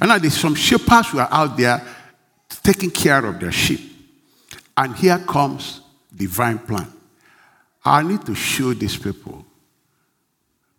And 0.00 0.08
now 0.08 0.18
there's 0.18 0.38
some 0.38 0.54
shepherds 0.54 1.10
who 1.10 1.18
are 1.18 1.28
out 1.30 1.56
there 1.56 1.82
taking 2.62 2.90
care 2.90 3.24
of 3.24 3.40
their 3.40 3.52
sheep. 3.52 3.80
And 4.76 4.94
here 4.94 5.18
comes 5.18 5.80
divine 6.14 6.58
plan. 6.58 6.92
I 7.84 8.02
need 8.02 8.24
to 8.26 8.34
show 8.34 8.74
these 8.74 8.96
people 8.96 9.44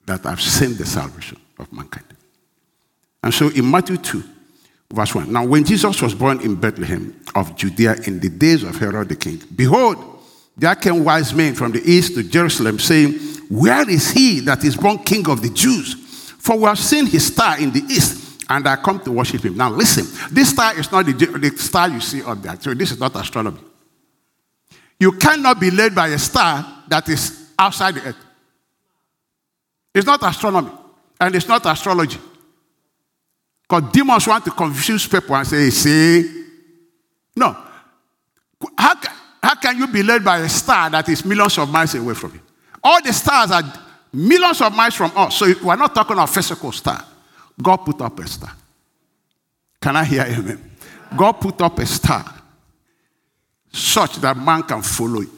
that 0.05 0.25
I've 0.25 0.41
sent 0.41 0.77
the 0.77 0.85
salvation 0.85 1.39
of 1.57 1.71
mankind. 1.71 2.05
And 3.23 3.33
so 3.33 3.49
in 3.49 3.69
Matthew 3.69 3.97
2, 3.97 4.23
verse 4.93 5.15
1, 5.15 5.31
now 5.31 5.45
when 5.45 5.63
Jesus 5.63 6.01
was 6.01 6.13
born 6.13 6.41
in 6.41 6.55
Bethlehem 6.55 7.19
of 7.33 7.55
Judea 7.55 7.95
in 8.05 8.19
the 8.19 8.29
days 8.29 8.63
of 8.63 8.75
Herod 8.77 9.09
the 9.09 9.15
king, 9.15 9.41
behold, 9.55 9.97
there 10.55 10.75
came 10.75 11.03
wise 11.03 11.33
men 11.33 11.53
from 11.55 11.71
the 11.71 11.81
east 11.83 12.15
to 12.15 12.23
Jerusalem 12.23 12.79
saying, 12.79 13.13
Where 13.49 13.89
is 13.89 14.11
he 14.11 14.39
that 14.41 14.63
is 14.63 14.75
born 14.75 14.99
king 14.99 15.27
of 15.29 15.41
the 15.41 15.49
Jews? 15.49 15.93
For 16.39 16.57
we 16.57 16.63
have 16.63 16.79
seen 16.79 17.05
his 17.05 17.27
star 17.27 17.59
in 17.59 17.71
the 17.71 17.81
east 17.81 18.26
and 18.49 18.67
I 18.67 18.75
come 18.77 18.99
to 19.01 19.11
worship 19.11 19.43
him. 19.43 19.57
Now 19.57 19.69
listen, 19.69 20.05
this 20.33 20.49
star 20.49 20.77
is 20.77 20.91
not 20.91 21.05
the, 21.05 21.13
the 21.13 21.57
star 21.57 21.89
you 21.89 21.99
see 21.99 22.23
up 22.23 22.41
there. 22.41 22.57
So 22.59 22.73
this 22.73 22.91
is 22.91 22.99
not 22.99 23.15
astronomy. 23.15 23.59
You 24.99 25.11
cannot 25.13 25.59
be 25.59 25.69
led 25.69 25.93
by 25.93 26.07
a 26.09 26.19
star 26.19 26.83
that 26.87 27.07
is 27.09 27.51
outside 27.57 27.95
the 27.95 28.09
earth. 28.09 28.25
It's 29.93 30.05
not 30.05 30.23
astronomy. 30.23 30.71
And 31.19 31.35
it's 31.35 31.47
not 31.47 31.65
astrology. 31.65 32.19
Because 33.67 33.91
demons 33.91 34.27
want 34.27 34.45
to 34.45 34.51
confuse 34.51 35.07
people 35.07 35.35
and 35.35 35.47
say, 35.47 35.69
see, 35.69 36.45
no. 37.35 37.55
How, 38.77 38.95
how 39.43 39.55
can 39.55 39.77
you 39.77 39.87
be 39.87 40.03
led 40.03 40.23
by 40.23 40.39
a 40.39 40.49
star 40.49 40.89
that 40.89 41.09
is 41.09 41.25
millions 41.25 41.57
of 41.57 41.69
miles 41.69 41.93
away 41.95 42.13
from 42.13 42.33
you? 42.33 42.41
All 42.83 43.01
the 43.01 43.11
stars 43.11 43.51
are 43.51 43.63
millions 44.13 44.61
of 44.61 44.73
miles 44.73 44.95
from 44.95 45.11
us. 45.15 45.37
So 45.37 45.51
we're 45.63 45.75
not 45.75 45.93
talking 45.93 46.17
of 46.17 46.29
physical 46.29 46.71
star. 46.71 47.03
God 47.61 47.77
put 47.77 48.01
up 48.01 48.19
a 48.19 48.27
star. 48.27 48.51
Can 49.81 49.95
I 49.95 50.03
hear 50.03 50.23
amen? 50.23 50.71
God 51.15 51.33
put 51.33 51.61
up 51.61 51.79
a 51.79 51.85
star 51.85 52.25
such 53.71 54.17
that 54.17 54.35
man 54.35 54.63
can 54.63 54.81
follow 54.81 55.21
it. 55.21 55.29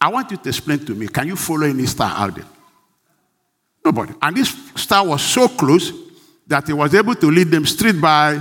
I 0.00 0.08
want 0.08 0.30
you 0.30 0.36
to 0.36 0.48
explain 0.48 0.78
to 0.80 0.94
me 0.94 1.08
can 1.08 1.26
you 1.26 1.36
follow 1.36 1.66
any 1.66 1.86
star 1.86 2.12
out 2.14 2.34
there? 2.34 2.44
Nobody. 3.84 4.14
And 4.20 4.36
this 4.36 4.54
star 4.74 5.06
was 5.06 5.22
so 5.22 5.48
close 5.48 5.92
that 6.46 6.66
he 6.66 6.72
was 6.72 6.94
able 6.94 7.14
to 7.14 7.30
lead 7.30 7.48
them 7.48 7.66
straight 7.66 8.00
by. 8.00 8.40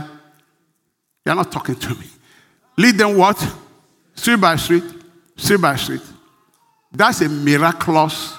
You're 1.25 1.35
not 1.35 1.51
talking 1.51 1.75
to 1.75 1.89
me. 1.95 2.05
Lead 2.77 2.95
them 2.97 3.17
what? 3.17 3.37
Street 4.15 4.39
by 4.39 4.55
street, 4.57 4.83
street 5.35 5.61
by 5.61 5.75
street. 5.75 6.01
That's 6.91 7.21
a 7.21 7.29
miraculous 7.29 8.33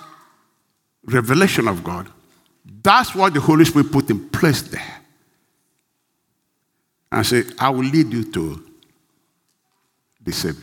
revelation 1.04 1.68
of 1.68 1.82
God. 1.82 2.08
That's 2.86 3.16
what 3.16 3.34
the 3.34 3.40
Holy 3.40 3.64
Spirit 3.64 3.90
put 3.90 4.08
in 4.10 4.28
place 4.28 4.62
there. 4.62 5.00
And 7.10 7.26
say, 7.26 7.42
I 7.58 7.68
will 7.70 7.80
lead 7.80 8.12
you 8.12 8.30
to 8.30 8.64
the 10.22 10.32
Savior. 10.32 10.62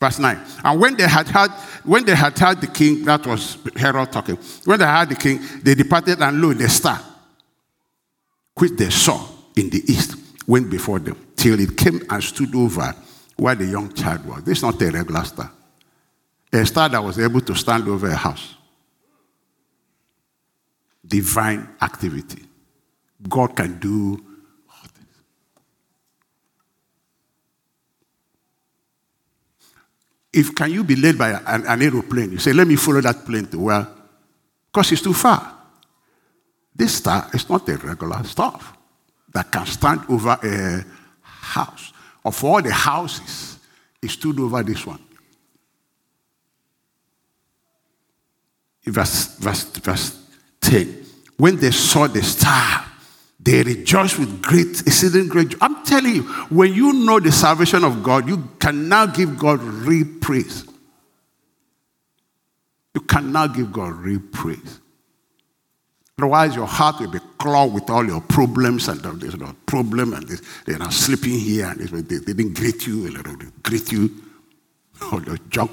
Verse 0.00 0.18
9. 0.18 0.40
And 0.64 0.80
when 0.80 0.96
they 0.96 1.06
had 1.06 1.28
heard, 1.28 1.52
when 1.84 2.04
they 2.04 2.16
had 2.16 2.36
heard 2.36 2.60
the 2.60 2.66
king, 2.66 3.04
that 3.04 3.24
was 3.24 3.58
Herod 3.76 4.10
talking, 4.10 4.36
when 4.64 4.80
they 4.80 4.84
had 4.84 5.08
the 5.08 5.14
king, 5.14 5.38
they 5.62 5.76
departed 5.76 6.20
and 6.20 6.42
lo, 6.42 6.52
the 6.52 6.68
star, 6.68 7.00
which 8.58 8.72
they 8.72 8.90
saw 8.90 9.24
in 9.54 9.70
the 9.70 9.84
east, 9.86 10.16
went 10.48 10.68
before 10.68 10.98
them, 10.98 11.28
till 11.36 11.60
it 11.60 11.76
came 11.76 12.02
and 12.10 12.24
stood 12.24 12.52
over 12.56 12.92
where 13.36 13.54
the 13.54 13.66
young 13.66 13.92
child 13.92 14.26
was. 14.26 14.42
This 14.42 14.58
is 14.58 14.64
not 14.64 14.82
a 14.82 14.90
regular 14.90 15.22
star. 15.22 15.52
A 16.52 16.66
star 16.66 16.88
that 16.88 17.02
was 17.02 17.18
able 17.18 17.40
to 17.40 17.54
stand 17.54 17.88
over 17.88 18.08
a 18.08 18.16
house. 18.16 18.54
Divine 21.06 21.68
activity. 21.80 22.44
God 23.28 23.56
can 23.56 23.78
do 23.78 24.22
If 30.32 30.54
can 30.54 30.70
you 30.70 30.82
be 30.82 30.96
led 30.96 31.18
by 31.18 31.30
an, 31.46 31.66
an 31.66 31.82
aeroplane? 31.82 32.32
You 32.32 32.38
say, 32.38 32.52
let 32.54 32.66
me 32.66 32.76
follow 32.76 33.02
that 33.02 33.24
plane 33.24 33.46
to 33.46 33.58
where? 33.58 33.86
Because 34.72 34.90
it's 34.92 35.02
too 35.02 35.12
far. 35.12 35.58
This 36.74 36.94
star 36.96 37.28
is 37.34 37.48
not 37.50 37.68
a 37.68 37.76
regular 37.76 38.24
star 38.24 38.58
that 39.34 39.52
can 39.52 39.66
stand 39.66 40.00
over 40.08 40.38
a 40.42 40.84
house. 41.20 41.92
Of 42.24 42.42
all 42.44 42.62
the 42.62 42.72
houses, 42.72 43.58
it 44.00 44.10
stood 44.10 44.40
over 44.40 44.62
this 44.62 44.86
one. 44.86 45.00
Verse, 48.84 49.36
verse, 49.36 49.64
verse 49.64 50.26
10. 50.60 51.04
When 51.36 51.56
they 51.56 51.70
saw 51.70 52.06
the 52.06 52.22
star, 52.22 52.84
they 53.38 53.62
rejoiced 53.62 54.18
with 54.18 54.42
great, 54.42 54.80
exceeding 54.86 55.28
great 55.28 55.50
joy. 55.50 55.58
I'm 55.60 55.84
telling 55.84 56.14
you, 56.14 56.22
when 56.50 56.72
you 56.74 56.92
know 56.92 57.18
the 57.18 57.32
salvation 57.32 57.84
of 57.84 58.02
God, 58.02 58.28
you 58.28 58.48
can 58.58 58.88
now 58.88 59.06
give 59.06 59.38
God 59.38 59.60
real 59.60 60.06
praise. 60.20 60.64
You 62.94 63.00
can 63.00 63.32
now 63.32 63.46
give 63.48 63.72
God 63.72 63.94
real 63.94 64.20
praise. 64.32 64.80
Otherwise, 66.18 66.54
your 66.54 66.66
heart 66.66 67.00
will 67.00 67.10
be 67.10 67.18
clogged 67.38 67.74
with 67.74 67.90
all 67.90 68.06
your 68.06 68.20
problems 68.20 68.86
and 68.86 69.00
there's 69.20 69.36
no 69.36 69.56
problem 69.66 70.12
and 70.12 70.28
they're 70.66 70.78
not 70.78 70.92
sleeping 70.92 71.32
here 71.32 71.66
and 71.66 71.80
they, 71.80 72.18
they 72.18 72.32
didn't 72.32 72.54
greet 72.54 72.86
you, 72.86 73.10
they 73.10 73.46
greet 73.62 73.90
you, 73.90 74.10
all 75.10 75.18
the 75.18 75.36
junk. 75.48 75.70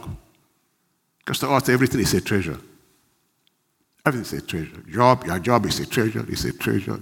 Because 1.20 1.40
to 1.40 1.52
us, 1.52 1.70
everything 1.70 2.00
is 2.00 2.16
a 2.16 2.22
treasure. 2.22 2.58
Is 4.16 4.34
a 4.34 4.42
treasure. 4.42 4.82
Job, 4.90 5.26
your 5.26 5.40
job 5.40 5.66
is 5.66 5.80
a 5.80 5.86
treasure, 5.86 6.26
it's 6.28 6.46
a 6.46 6.54
treasure. 6.54 7.00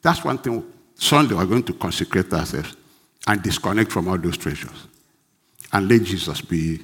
That's 0.00 0.24
one 0.24 0.38
thing. 0.38 0.64
Sunday, 0.94 1.34
we're 1.34 1.46
going 1.46 1.64
to 1.64 1.72
consecrate 1.72 2.32
ourselves 2.32 2.76
and 3.26 3.42
disconnect 3.42 3.90
from 3.90 4.08
all 4.08 4.18
those 4.18 4.36
treasures 4.36 4.86
and 5.72 5.88
let 5.88 6.02
Jesus 6.04 6.40
be 6.40 6.76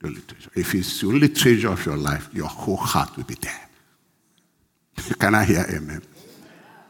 the 0.00 0.08
only 0.08 0.20
treasure. 0.22 0.50
If 0.56 0.74
it's 0.74 1.00
the 1.00 1.06
only 1.06 1.28
treasure 1.28 1.70
of 1.70 1.84
your 1.86 1.96
life, 1.96 2.28
your 2.32 2.48
whole 2.48 2.76
heart 2.76 3.16
will 3.16 3.24
be 3.24 3.34
there. 3.34 3.68
Can 5.18 5.34
I 5.34 5.44
hear 5.44 5.64
amen? 5.72 6.02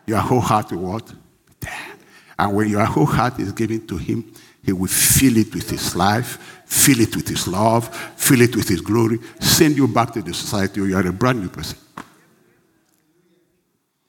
Your 0.06 0.18
whole 0.18 0.40
heart 0.40 0.72
will 0.72 0.92
what? 0.92 1.06
Be 1.08 1.54
there. 1.60 1.94
And 2.38 2.54
when 2.54 2.68
your 2.68 2.84
whole 2.84 3.06
heart 3.06 3.38
is 3.38 3.52
given 3.52 3.86
to 3.88 3.96
Him, 3.98 4.32
He 4.64 4.72
will 4.72 4.88
fill 4.88 5.36
it 5.36 5.54
with 5.54 5.68
His 5.68 5.94
life, 5.94 6.59
fill 6.70 7.00
it 7.00 7.14
with 7.16 7.28
His 7.28 7.48
love, 7.48 7.94
fill 8.16 8.40
it 8.40 8.54
with 8.54 8.68
His 8.68 8.80
glory, 8.80 9.18
send 9.40 9.76
you 9.76 9.88
back 9.88 10.12
to 10.12 10.22
the 10.22 10.32
society 10.32 10.80
where 10.80 10.90
you 10.90 10.96
are 10.96 11.06
a 11.06 11.12
brand 11.12 11.40
new 11.40 11.48
person. 11.48 11.76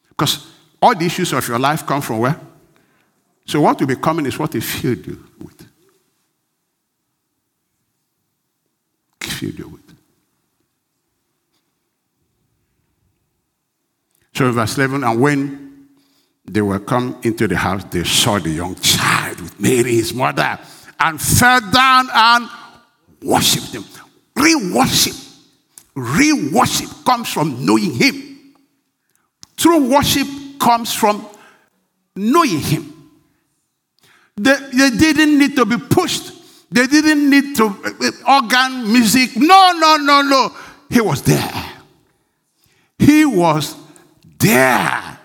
Because 0.10 0.48
all 0.80 0.94
the 0.94 1.06
issues 1.06 1.34
of 1.34 1.48
your 1.48 1.58
life 1.58 1.86
come 1.86 2.01
from 2.01 2.20
where? 2.20 2.39
So, 3.46 3.62
what 3.62 3.80
will 3.80 3.88
be 3.88 3.96
coming 3.96 4.27
is 4.27 4.38
what 4.38 4.53
He 4.53 4.60
filled 4.60 5.08
you 5.08 5.27
with. 5.39 5.68
Filled 9.22 9.58
you 9.58 9.68
with. 9.68 9.96
So, 14.36 14.51
verse 14.51 14.77
11, 14.77 15.03
and 15.03 15.20
when 15.20 15.88
they 16.46 16.62
were 16.62 16.80
come 16.80 17.20
into 17.24 17.48
the 17.48 17.58
house, 17.58 17.84
they 17.86 18.03
saw 18.03 18.38
the 18.38 18.51
young 18.51 18.75
child 18.75 19.41
with 19.41 19.60
Mary, 19.60 19.96
his 19.96 20.13
mother 20.13 20.60
and 21.01 21.20
fell 21.20 21.60
down 21.72 22.08
and 22.13 22.50
worshipped 23.24 23.74
him. 23.74 23.84
Real 24.36 24.75
worship, 24.75 25.15
real 25.96 26.51
worship 26.53 26.89
comes 27.03 27.29
from 27.29 27.65
knowing 27.65 27.93
him. 27.93 28.53
True 29.58 29.89
worship 29.91 30.27
comes 30.60 30.93
from 30.93 31.25
knowing 32.15 32.60
him. 32.60 33.12
They, 34.38 34.55
they 34.72 34.89
didn't 34.91 35.38
need 35.38 35.55
to 35.55 35.65
be 35.65 35.77
pushed. 35.77 36.34
They 36.72 36.88
didn't 36.88 37.29
need 37.29 37.55
to 37.58 37.65
uh, 37.65 38.41
organ 38.41 38.91
music. 38.91 39.36
No, 39.36 39.74
no, 39.74 39.98
no, 39.98 40.22
no. 40.22 40.55
He 40.89 41.01
was 41.01 41.22
there. 41.24 41.65
He 42.98 43.25
was 43.25 43.75
there. 44.39 45.20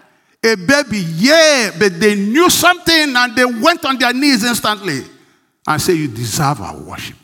A 0.44 0.54
baby, 0.54 1.04
yeah, 1.16 1.70
but 1.78 1.98
they 1.98 2.14
knew 2.14 2.50
something 2.50 3.16
and 3.16 3.36
they 3.36 3.44
went 3.44 3.84
on 3.84 3.98
their 3.98 4.12
knees 4.12 4.44
instantly 4.44 5.04
and 5.66 5.80
say, 5.80 5.94
You 5.94 6.08
deserve 6.08 6.60
our 6.60 6.76
worship. 6.78 7.16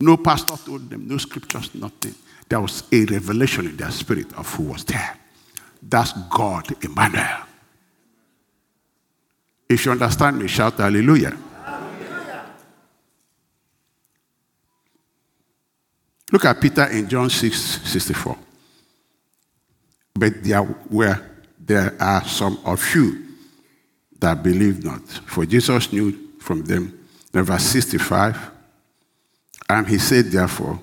No 0.00 0.16
pastor 0.16 0.56
told 0.56 0.90
them, 0.90 1.06
no 1.06 1.16
scriptures, 1.18 1.72
nothing. 1.74 2.14
There 2.48 2.60
was 2.60 2.82
a 2.92 3.04
revelation 3.04 3.66
in 3.66 3.76
their 3.76 3.90
spirit 3.90 4.32
of 4.36 4.52
who 4.54 4.64
was 4.64 4.84
there. 4.84 5.16
That's 5.80 6.12
God, 6.28 6.66
Emmanuel. 6.84 7.46
If 9.68 9.86
you 9.86 9.92
understand 9.92 10.38
me, 10.38 10.48
shout 10.48 10.76
hallelujah. 10.76 11.36
Look 16.32 16.44
at 16.46 16.60
Peter 16.60 16.84
in 16.86 17.08
John 17.08 17.30
6 17.30 17.56
64. 17.84 18.38
But 20.14 20.42
there 20.42 20.62
were 20.90 21.20
there 21.58 21.94
are 22.00 22.24
some 22.24 22.58
of 22.64 22.94
you 22.94 23.28
that 24.18 24.42
believe 24.42 24.84
not. 24.84 25.02
For 25.26 25.46
Jesus 25.46 25.92
knew 25.92 26.12
from 26.40 26.64
them, 26.64 27.01
in 27.34 27.42
verse 27.42 27.64
65, 27.64 28.50
and 29.68 29.86
he 29.86 29.98
said, 29.98 30.26
therefore, 30.26 30.78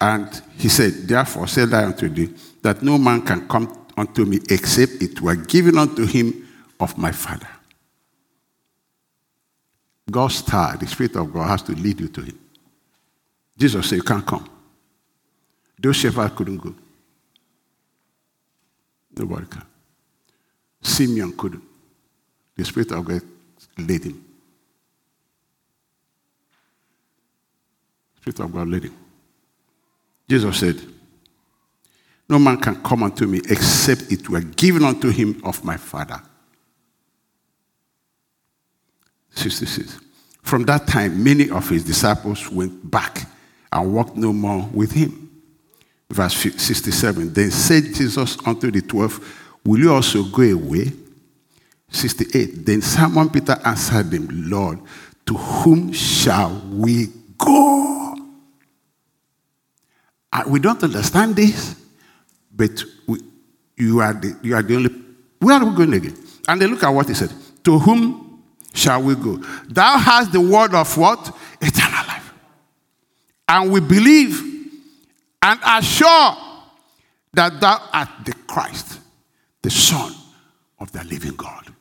and 0.00 0.42
he 0.58 0.68
said, 0.68 0.92
Therefore 1.08 1.46
said 1.46 1.72
I 1.72 1.84
unto 1.86 2.08
thee, 2.08 2.28
that 2.62 2.82
no 2.82 2.98
man 2.98 3.22
can 3.22 3.48
come 3.48 3.86
unto 3.96 4.26
me 4.26 4.38
except 4.50 5.02
it 5.02 5.20
were 5.20 5.36
given 5.36 5.78
unto 5.78 6.04
him 6.04 6.46
of 6.78 6.98
my 6.98 7.10
Father. 7.10 7.48
God's 10.10 10.36
star, 10.36 10.76
the 10.76 10.86
Spirit 10.86 11.16
of 11.16 11.32
God, 11.32 11.48
has 11.48 11.62
to 11.62 11.72
lead 11.72 12.00
you 12.00 12.08
to 12.08 12.20
him. 12.20 12.38
Jesus 13.56 13.88
said, 13.88 13.96
You 13.96 14.02
can't 14.02 14.26
come. 14.26 14.46
Those 15.78 15.96
shepherds 15.96 16.34
couldn't 16.36 16.58
go. 16.58 16.74
Nobody 19.16 19.46
can. 19.46 19.62
Simeon 20.82 21.34
couldn't. 21.34 21.64
The 22.56 22.64
Spirit 22.64 22.92
of 22.92 23.04
God 23.06 23.22
led 23.78 24.04
him. 24.04 24.24
Spirit 28.24 28.40
of 28.40 28.52
God 28.52 28.82
him. 28.84 28.96
Jesus 30.28 30.58
said, 30.58 30.80
No 32.28 32.38
man 32.38 32.56
can 32.58 32.82
come 32.82 33.02
unto 33.02 33.26
me 33.26 33.40
except 33.50 34.10
it 34.10 34.28
were 34.28 34.40
given 34.40 34.84
unto 34.84 35.10
him 35.10 35.42
of 35.44 35.62
my 35.64 35.76
Father. 35.76 36.20
66. 39.30 40.00
From 40.42 40.62
that 40.64 40.86
time, 40.86 41.22
many 41.22 41.50
of 41.50 41.68
his 41.68 41.84
disciples 41.84 42.50
went 42.50 42.90
back 42.90 43.26
and 43.72 43.92
walked 43.92 44.16
no 44.16 44.32
more 44.32 44.68
with 44.72 44.92
him 44.92 45.24
verse 46.14 46.34
67. 46.34 47.32
Then 47.32 47.50
said 47.50 47.84
Jesus 47.94 48.38
unto 48.46 48.70
the 48.70 48.80
twelve, 48.80 49.20
Will 49.64 49.80
you 49.80 49.92
also 49.92 50.22
go 50.24 50.42
away? 50.42 50.92
68. 51.88 52.64
Then 52.66 52.82
Simon 52.82 53.30
Peter 53.30 53.56
answered 53.64 54.12
him, 54.12 54.28
Lord, 54.30 54.80
to 55.26 55.34
whom 55.34 55.92
shall 55.92 56.62
we 56.70 57.08
go? 57.38 58.13
We 60.46 60.58
don't 60.58 60.82
understand 60.82 61.36
this, 61.36 61.76
but 62.52 62.82
we, 63.06 63.20
you, 63.76 64.00
are 64.00 64.12
the, 64.12 64.36
you 64.42 64.54
are 64.56 64.62
the 64.62 64.76
only. 64.76 64.90
Where 65.38 65.60
are 65.60 65.64
we 65.64 65.76
going 65.76 65.94
again? 65.94 66.16
And 66.48 66.60
they 66.60 66.66
look 66.66 66.82
at 66.82 66.88
what 66.88 67.08
he 67.08 67.14
said. 67.14 67.32
To 67.64 67.78
whom 67.78 68.42
shall 68.72 69.02
we 69.02 69.14
go? 69.14 69.36
Thou 69.68 69.98
hast 69.98 70.32
the 70.32 70.40
word 70.40 70.74
of 70.74 70.96
what? 70.98 71.36
Eternal 71.60 72.06
life. 72.06 72.32
And 73.48 73.70
we 73.70 73.80
believe 73.80 74.40
and 75.42 75.60
are 75.62 75.82
sure 75.82 76.36
that 77.32 77.60
thou 77.60 77.88
art 77.92 78.08
the 78.24 78.32
Christ, 78.46 78.98
the 79.62 79.70
Son 79.70 80.12
of 80.78 80.90
the 80.92 81.04
living 81.04 81.36
God. 81.36 81.72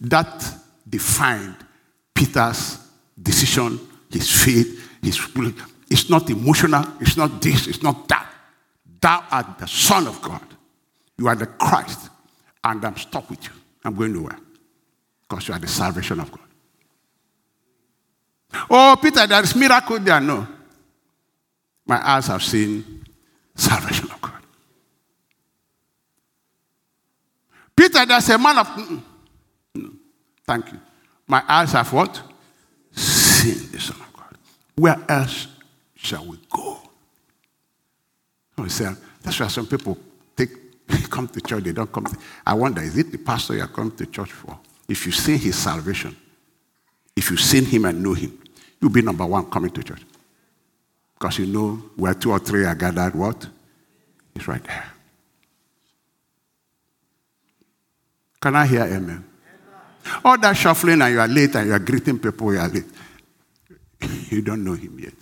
That 0.00 0.54
defined 0.88 1.56
Peter's 2.14 2.78
decision, 3.20 3.78
his 4.10 4.30
faith, 4.30 4.90
his. 5.02 5.20
It's 5.92 6.08
not 6.08 6.30
emotional, 6.30 6.86
it's 7.02 7.18
not 7.18 7.42
this, 7.42 7.66
it's 7.66 7.82
not 7.82 8.08
that. 8.08 8.26
Thou 8.98 9.24
art 9.30 9.58
the 9.58 9.68
Son 9.68 10.06
of 10.06 10.22
God. 10.22 10.40
You 11.18 11.28
are 11.28 11.34
the 11.34 11.44
Christ, 11.44 12.08
and 12.64 12.82
I'm 12.82 12.96
stuck 12.96 13.28
with 13.28 13.44
you. 13.44 13.50
I'm 13.84 13.94
going 13.94 14.14
nowhere 14.14 14.38
because 15.20 15.48
you 15.48 15.52
are 15.52 15.60
the 15.60 15.66
salvation 15.66 16.18
of 16.18 16.30
God. 16.32 16.40
Oh, 18.70 18.96
Peter, 19.02 19.26
there 19.26 19.42
is 19.42 19.54
miracle 19.54 19.98
there. 19.98 20.18
No. 20.18 20.48
My 21.84 22.00
eyes 22.08 22.28
have 22.28 22.42
seen 22.42 23.04
salvation 23.54 24.10
of 24.10 24.20
God. 24.22 24.42
Peter, 27.76 28.06
there's 28.06 28.30
a 28.30 28.38
man 28.38 28.58
of. 28.58 29.00
No, 29.74 29.90
thank 30.46 30.72
you. 30.72 30.80
My 31.26 31.42
eyes 31.46 31.72
have 31.72 31.92
what? 31.92 32.18
Seen 32.92 33.70
the 33.70 33.78
Son 33.78 34.00
of 34.00 34.10
God. 34.14 34.38
Where 34.74 35.04
else 35.06 35.48
shall 36.02 36.26
we 36.26 36.38
go? 36.50 36.78
Oh, 38.58 38.66
say, 38.68 38.90
that's 39.22 39.38
why 39.40 39.48
some 39.48 39.66
people 39.66 39.96
take, 40.36 40.50
come 41.10 41.28
to 41.28 41.40
church, 41.40 41.64
they 41.64 41.72
don't 41.72 41.90
come. 41.90 42.04
To, 42.04 42.16
I 42.46 42.54
wonder, 42.54 42.82
is 42.82 42.96
it 42.98 43.10
the 43.12 43.18
pastor 43.18 43.56
you 43.56 43.66
coming 43.66 43.96
to 43.96 44.06
church 44.06 44.32
for? 44.32 44.58
If 44.88 45.06
you 45.06 45.12
see 45.12 45.36
his 45.36 45.56
salvation, 45.56 46.16
if 47.16 47.30
you've 47.30 47.40
seen 47.40 47.64
him 47.64 47.84
and 47.84 48.02
know 48.02 48.14
him, 48.14 48.38
you'll 48.80 48.90
be 48.90 49.02
number 49.02 49.24
one 49.24 49.50
coming 49.50 49.70
to 49.70 49.82
church. 49.82 50.02
Because 51.14 51.38
you 51.38 51.46
know 51.46 51.76
where 51.96 52.14
two 52.14 52.32
or 52.32 52.38
three 52.38 52.64
are 52.64 52.74
gathered, 52.74 53.14
what? 53.14 53.48
It's 54.34 54.48
right 54.48 54.62
there. 54.64 54.92
Can 58.40 58.56
I 58.56 58.66
hear 58.66 58.82
amen? 58.82 59.24
All 60.24 60.36
that 60.38 60.56
shuffling 60.56 61.00
and 61.00 61.14
you 61.14 61.20
are 61.20 61.28
late 61.28 61.54
and 61.54 61.68
you 61.68 61.72
are 61.72 61.78
greeting 61.78 62.18
people, 62.18 62.52
you 62.52 62.58
are 62.58 62.68
late. 62.68 62.84
You 64.30 64.42
don't 64.42 64.64
know 64.64 64.72
him 64.72 64.98
yet. 64.98 65.14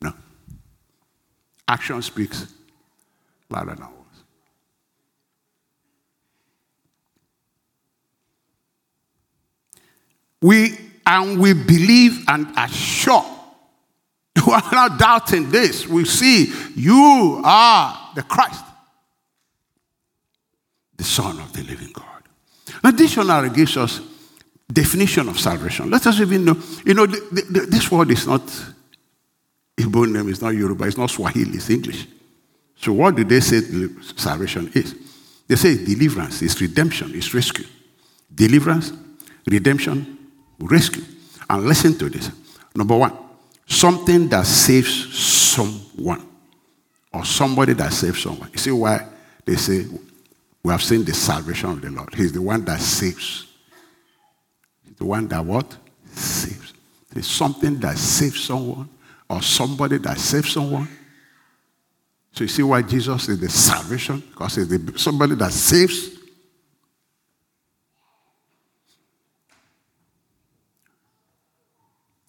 No. 0.00 0.12
Action 1.68 2.00
speaks 2.02 2.46
louder 3.50 3.74
than 3.74 3.84
words. 3.84 4.24
We 10.42 10.78
and 11.04 11.40
we 11.40 11.52
believe 11.54 12.24
and 12.28 12.46
are 12.56 12.68
sure 12.68 13.24
we 14.46 14.52
are 14.52 14.62
not 14.72 14.98
doubting 14.98 15.50
this. 15.50 15.86
We 15.86 16.04
see 16.04 16.52
you 16.74 17.40
are 17.44 18.10
the 18.14 18.22
Christ, 18.22 18.64
the 20.96 21.04
Son 21.04 21.38
of 21.40 21.52
the 21.52 21.62
living 21.62 21.90
God. 21.92 22.04
Now, 22.82 22.90
dictionary 22.90 23.50
gives 23.50 23.76
us 23.76 24.00
definition 24.72 25.28
of 25.28 25.38
salvation. 25.38 25.90
Let 25.90 26.06
us 26.06 26.20
even 26.20 26.44
know, 26.44 26.56
you 26.84 26.94
know, 26.94 27.06
the, 27.06 27.46
the, 27.50 27.60
this 27.60 27.90
word 27.90 28.10
is 28.10 28.26
not 28.26 28.42
Igbo 29.76 30.10
name, 30.10 30.28
it's 30.28 30.40
not 30.40 30.50
Yoruba, 30.54 30.84
it's 30.84 30.96
not 30.96 31.10
Swahili, 31.10 31.56
it's 31.56 31.70
English. 31.70 32.06
So 32.76 32.92
what 32.92 33.14
do 33.14 33.24
they 33.24 33.40
say 33.40 33.60
salvation 34.16 34.70
is? 34.74 34.94
They 35.48 35.56
say 35.56 35.84
deliverance, 35.84 36.42
it's 36.42 36.60
redemption, 36.60 37.12
it's 37.14 37.32
rescue. 37.34 37.66
Deliverance, 38.34 38.92
redemption, 39.46 40.18
rescue. 40.58 41.04
And 41.48 41.64
listen 41.64 41.96
to 41.98 42.08
this. 42.08 42.30
Number 42.74 42.96
one, 42.96 43.12
Something 43.66 44.28
that 44.28 44.46
saves 44.46 45.12
someone 45.18 46.24
or 47.12 47.24
somebody 47.24 47.72
that 47.72 47.92
saves 47.92 48.22
someone. 48.22 48.48
You 48.52 48.58
see 48.58 48.70
why 48.70 49.06
they 49.44 49.56
say 49.56 49.86
we 50.62 50.70
have 50.70 50.82
seen 50.82 51.04
the 51.04 51.12
salvation 51.12 51.70
of 51.70 51.80
the 51.80 51.90
Lord. 51.90 52.14
He's 52.14 52.32
the 52.32 52.42
one 52.42 52.64
that 52.64 52.80
saves. 52.80 53.46
He's 54.84 54.94
the 54.96 55.04
one 55.04 55.26
that 55.28 55.44
what? 55.44 55.76
Saves. 56.12 56.74
It's 57.14 57.26
something 57.26 57.78
that 57.80 57.98
saves 57.98 58.44
someone 58.44 58.88
or 59.28 59.42
somebody 59.42 59.98
that 59.98 60.18
saves 60.18 60.52
someone. 60.52 60.88
So 62.32 62.44
you 62.44 62.48
see 62.48 62.62
why 62.62 62.82
Jesus 62.82 63.28
is 63.28 63.40
the 63.40 63.48
salvation? 63.48 64.20
Because 64.20 64.56
he's 64.56 64.68
the, 64.68 64.98
somebody 64.98 65.34
that 65.36 65.52
saves. 65.52 66.10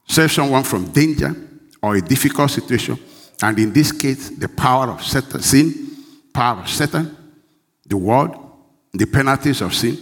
Save 0.07 0.31
someone 0.31 0.63
from 0.63 0.86
danger 0.86 1.36
or 1.81 1.95
a 1.95 2.01
difficult 2.01 2.49
situation. 2.49 2.97
And 3.41 3.60
in 3.60 3.73
this 3.73 3.91
case, 3.91 4.29
the 4.29 4.49
power 4.49 4.88
of 4.88 5.03
Satan, 5.03 5.41
sin, 5.41 5.73
power 6.33 6.62
of 6.62 6.69
Satan, 6.69 7.15
the 7.86 7.97
world, 7.97 8.36
the 8.93 9.05
penalties 9.05 9.62
of 9.62 9.75
sin, 9.75 9.97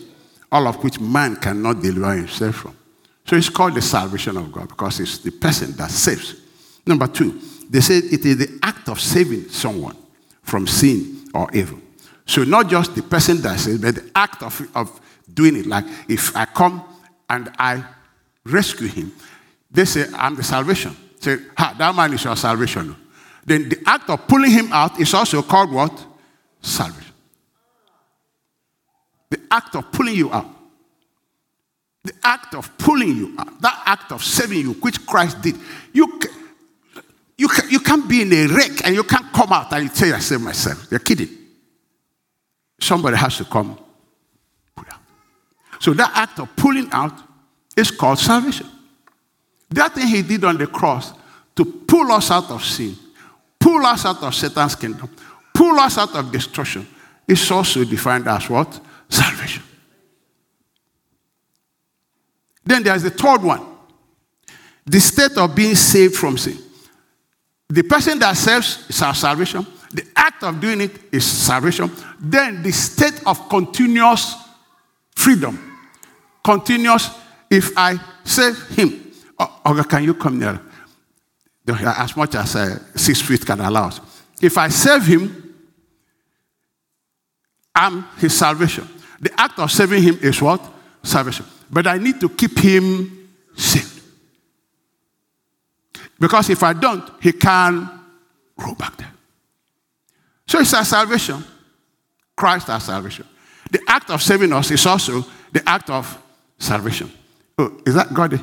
all 0.52 0.68
of 0.68 0.82
which 0.84 1.00
man 1.00 1.36
cannot 1.36 1.82
deliver 1.82 2.14
himself 2.14 2.56
from. 2.56 2.78
So 3.26 3.36
it's 3.36 3.50
called 3.50 3.74
the 3.74 3.82
salvation 3.82 4.38
of 4.38 4.52
God 4.52 4.70
because 4.70 5.00
it's 5.00 5.18
the 5.18 5.32
person 5.32 5.72
that 5.74 5.90
saves. 5.90 6.45
Number 6.86 7.08
two, 7.08 7.40
they 7.70 7.82
say 7.82 7.98
it 7.98 8.26
is 8.26 8.38
the 8.38 8.60
act 8.62 8.90
of 8.90 9.00
saving 9.00 9.50
someone 9.50 9.98
from 10.44 10.68
sin 10.68 11.28
or 11.34 11.50
evil. 11.54 11.80
So 12.26 12.44
not 12.44 12.70
just 12.70 12.96
the 12.96 13.04
person 13.04 13.42
that 13.42 13.60
saves, 13.60 13.80
but 13.80 13.96
the 13.96 14.12
act 14.16 14.44
of, 14.44 14.62
of 14.76 15.00
doing 15.32 15.58
it. 15.58 15.66
Like 15.66 15.86
if 16.08 16.36
I 16.36 16.46
come 16.46 16.84
and 17.30 17.52
I 17.58 17.84
rescue 18.44 18.88
him, 18.88 19.12
they 19.70 19.86
say, 19.86 20.06
I'm 20.16 20.36
the 20.36 20.44
salvation. 20.44 20.96
Say, 21.20 21.38
ha, 21.58 21.76
that 21.78 21.96
man 21.96 22.14
is 22.14 22.24
your 22.24 22.36
salvation. 22.36 22.96
Then 23.46 23.70
the 23.70 23.82
act 23.86 24.10
of 24.10 24.28
pulling 24.28 24.52
him 24.52 24.72
out 24.72 25.00
is 25.00 25.14
also 25.14 25.42
called 25.42 25.72
what? 25.72 26.06
Salvation. 26.62 27.14
The 29.30 29.42
act 29.52 29.76
of 29.76 29.92
pulling 29.92 30.16
you 30.16 30.32
out. 30.32 30.50
The 32.04 32.14
act 32.24 32.54
of 32.56 32.76
pulling 32.78 33.16
you 33.16 33.36
out. 33.38 33.62
That 33.62 33.84
act 33.86 34.12
of 34.12 34.24
saving 34.24 34.60
you, 34.60 34.74
which 34.74 35.06
Christ 35.06 35.42
did. 35.42 35.56
You, 35.92 36.20
you, 37.38 37.48
can, 37.48 37.70
you 37.70 37.80
can't 37.80 38.08
be 38.08 38.22
in 38.22 38.32
a 38.32 38.48
wreck 38.48 38.86
and 38.86 38.96
you 38.96 39.04
can't 39.04 39.32
come 39.34 39.52
out 39.52 39.72
and 39.74 39.84
you 39.84 39.90
tell 39.90 40.08
yourself, 40.08 40.42
myself. 40.42 40.88
You're 40.90 41.00
kidding. 41.00 41.30
Somebody 42.80 43.18
has 43.18 43.38
to 43.38 43.46
come 43.46 43.78
pull 44.76 44.86
out. 44.90 45.00
So 45.80 45.94
that 45.94 46.12
act 46.16 46.40
of 46.40 46.56
pulling 46.56 46.90
out 46.92 47.14
is 47.76 47.92
called 47.92 48.20
salvation. 48.20 48.68
That 49.70 49.94
thing 49.94 50.08
he 50.08 50.22
did 50.22 50.44
on 50.46 50.58
the 50.58 50.68
cross 50.68 51.14
to 51.56 51.66
pull 51.66 52.12
us 52.12 52.32
out 52.32 52.50
of 52.52 52.64
sin, 52.64 52.96
pull 53.60 53.86
us 53.86 54.06
out 54.06 54.22
of 54.24 54.34
Satan's 54.34 54.76
kingdom, 54.76 55.10
pull 55.54 55.78
us 55.80 55.98
out 55.98 56.16
of 56.16 56.32
destruction, 56.32 56.88
is 57.28 57.50
also 57.52 57.84
defined 57.84 58.28
as 58.28 58.50
what? 58.50 58.80
Salvation. 59.10 59.64
Then 62.64 62.84
there's 62.84 63.04
the 63.04 63.10
third 63.10 63.44
one 63.44 63.76
the 64.86 65.00
state 65.00 65.36
of 65.38 65.56
being 65.56 65.76
saved 65.76 66.16
from 66.16 66.38
sin. 66.38 66.58
The 67.70 67.84
person 67.84 68.20
that 68.20 68.38
saves 68.38 68.90
is 68.90 69.02
our 69.02 69.16
salvation. 69.16 69.66
The 69.92 70.06
act 70.16 70.44
of 70.44 70.60
doing 70.60 70.82
it 70.82 70.92
is 71.12 71.26
salvation. 71.26 71.90
Then 72.20 72.62
the 72.62 72.72
state 72.72 73.22
of 73.26 73.50
continuous 73.50 74.36
freedom. 75.16 75.60
Continuous, 76.44 77.10
if 77.50 77.72
I 77.78 78.00
save 78.24 78.62
him, 78.70 79.12
or, 79.66 79.84
can 79.84 80.04
you 80.04 80.14
come 80.14 80.40
near? 80.40 80.60
As 81.68 82.16
much 82.16 82.36
as 82.36 82.56
uh, 82.56 82.80
six 82.96 83.22
feet 83.22 83.46
can 83.46 83.60
allow 83.60 83.88
us. 83.88 84.00
If 84.42 84.58
I 84.58 84.70
save 84.70 85.06
him, 85.08 85.56
I'm 87.74 88.04
his 88.18 88.38
salvation. 88.38 88.88
The 89.20 89.32
act 89.40 89.58
of 89.60 89.72
saving 89.72 90.04
him 90.04 90.20
is 90.22 90.42
what? 90.42 90.62
Salvation. 91.02 91.46
But 91.72 91.88
I 91.88 91.98
need 91.98 92.20
to 92.22 92.30
keep 92.30 92.58
him 92.60 93.30
saved. 93.56 93.95
Because 96.20 96.50
if 96.50 96.64
I 96.64 96.74
don't, 96.74 97.10
he 97.22 97.32
can 97.32 97.90
go 98.58 98.74
back 98.76 98.98
there. 98.98 99.12
So 100.48 100.60
it's 100.60 100.74
our 100.74 100.86
salvation. 100.86 101.44
Christ 102.36 102.70
our 102.70 102.80
salvation. 102.80 103.26
The 103.72 103.82
act 103.88 104.10
of 104.10 104.22
saving 104.22 104.54
us 104.54 104.72
is 104.72 104.86
also 104.86 105.26
the 105.52 105.68
act 105.68 105.90
of 105.90 106.22
salvation. 106.58 107.12
Oh, 107.58 107.82
is 107.86 107.96
that 107.96 108.14
God? 108.14 108.32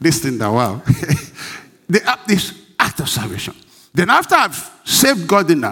this 0.00 0.22
thing 0.22 0.38
that 0.38 0.48
wow. 0.48 0.82
the 1.88 2.02
act, 2.04 2.28
this 2.28 2.54
act 2.78 3.00
of 3.00 3.08
salvation. 3.08 3.54
Then 3.94 4.10
after 4.10 4.34
I've 4.34 4.70
saved 4.84 5.26
God 5.26 5.50
in 5.50 5.64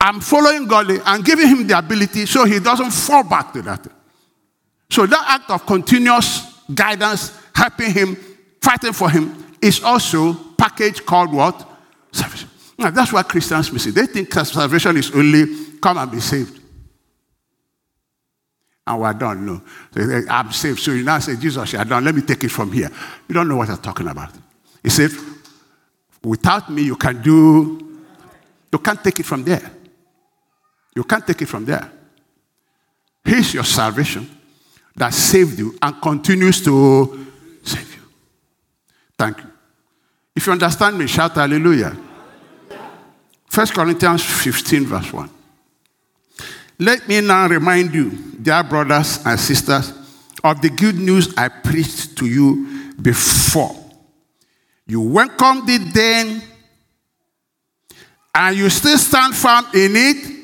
I'm 0.00 0.20
following 0.20 0.66
God 0.66 0.90
and 0.90 1.24
giving 1.24 1.48
him 1.48 1.66
the 1.66 1.78
ability 1.78 2.26
so 2.26 2.44
he 2.44 2.58
doesn't 2.60 2.90
fall 2.90 3.24
back 3.24 3.52
to 3.54 3.62
that. 3.62 3.86
So 4.90 5.06
that 5.06 5.24
act 5.26 5.50
of 5.50 5.64
continuous 5.64 6.62
guidance, 6.72 7.32
helping 7.54 7.92
him, 7.92 8.16
fighting 8.60 8.92
for 8.92 9.10
him, 9.10 9.44
is 9.60 9.82
also 9.82 10.34
package 10.58 11.04
called 11.04 11.32
what? 11.32 11.68
Salvation. 12.12 12.48
Now, 12.78 12.90
that's 12.90 13.12
why 13.12 13.22
Christians 13.22 13.72
miss. 13.72 13.84
They 13.84 14.06
think 14.06 14.32
salvation 14.32 14.96
is 14.96 15.10
only 15.12 15.44
come 15.80 15.98
and 15.98 16.10
be 16.10 16.20
saved. 16.20 16.60
And 18.86 19.00
we're 19.00 19.12
done. 19.14 19.46
No. 19.46 19.62
I'm 20.28 20.52
saved. 20.52 20.80
So 20.80 20.90
you 20.90 21.04
now 21.04 21.18
say, 21.18 21.36
Jesus, 21.36 21.72
you're 21.72 21.84
done. 21.84 22.04
Let 22.04 22.14
me 22.14 22.22
take 22.22 22.44
it 22.44 22.50
from 22.50 22.70
here. 22.70 22.90
You 23.28 23.34
don't 23.34 23.48
know 23.48 23.56
what 23.56 23.70
I'm 23.70 23.78
talking 23.78 24.08
about. 24.08 24.30
He 24.82 24.90
said, 24.90 25.10
without 26.22 26.70
me, 26.70 26.82
you 26.82 26.96
can 26.96 27.22
do, 27.22 28.02
you 28.70 28.78
can't 28.78 29.02
take 29.02 29.20
it 29.20 29.26
from 29.26 29.44
there. 29.44 29.70
You 30.94 31.04
can't 31.04 31.26
take 31.26 31.40
it 31.40 31.46
from 31.46 31.64
there. 31.64 31.90
Here's 33.24 33.54
your 33.54 33.64
salvation 33.64 34.28
that 34.96 35.14
saved 35.14 35.58
you 35.58 35.78
and 35.80 36.00
continues 36.02 36.62
to 36.64 37.26
save 37.64 37.94
you. 37.94 38.02
Thank 39.18 39.38
you. 39.38 39.50
If 40.36 40.46
you 40.46 40.52
understand 40.52 40.98
me, 40.98 41.06
shout 41.06 41.34
hallelujah. 41.34 41.96
1 43.52 43.66
Corinthians 43.68 44.22
15, 44.24 44.86
verse 44.86 45.12
1. 45.12 45.30
Let 46.80 47.06
me 47.08 47.20
now 47.20 47.46
remind 47.46 47.94
you, 47.94 48.10
dear 48.42 48.64
brothers 48.64 49.24
and 49.24 49.38
sisters, 49.38 49.92
of 50.42 50.60
the 50.60 50.70
good 50.70 50.96
news 50.96 51.32
I 51.36 51.48
preached 51.48 52.18
to 52.18 52.26
you 52.26 52.92
before. 53.00 53.76
You 54.86 55.00
welcomed 55.00 55.70
it 55.70 55.94
then, 55.94 56.42
and 58.34 58.56
you 58.56 58.68
still 58.68 58.98
stand 58.98 59.34
firm 59.34 59.64
in 59.72 59.92
it. 59.94 60.34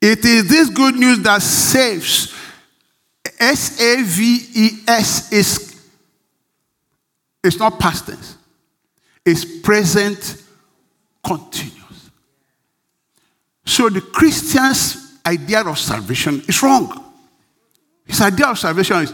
It 0.00 0.24
is 0.24 0.48
this 0.48 0.68
good 0.70 0.94
news 0.94 1.18
that 1.20 1.42
saves. 1.42 2.34
S 3.38 3.80
A 3.80 4.02
V 4.02 4.46
E 4.54 4.70
S 4.86 5.32
is 5.32 5.71
it's 7.42 7.58
not 7.58 7.78
past 7.78 8.06
tense 8.06 8.36
it's 9.24 9.44
present 9.44 10.42
continuous. 11.24 12.10
So 13.64 13.88
the 13.88 14.00
Christian's 14.00 15.20
idea 15.24 15.60
of 15.60 15.78
salvation 15.78 16.42
is 16.48 16.62
wrong. 16.62 17.12
His 18.04 18.20
idea 18.20 18.48
of 18.48 18.58
salvation 18.58 18.96
is, 19.02 19.12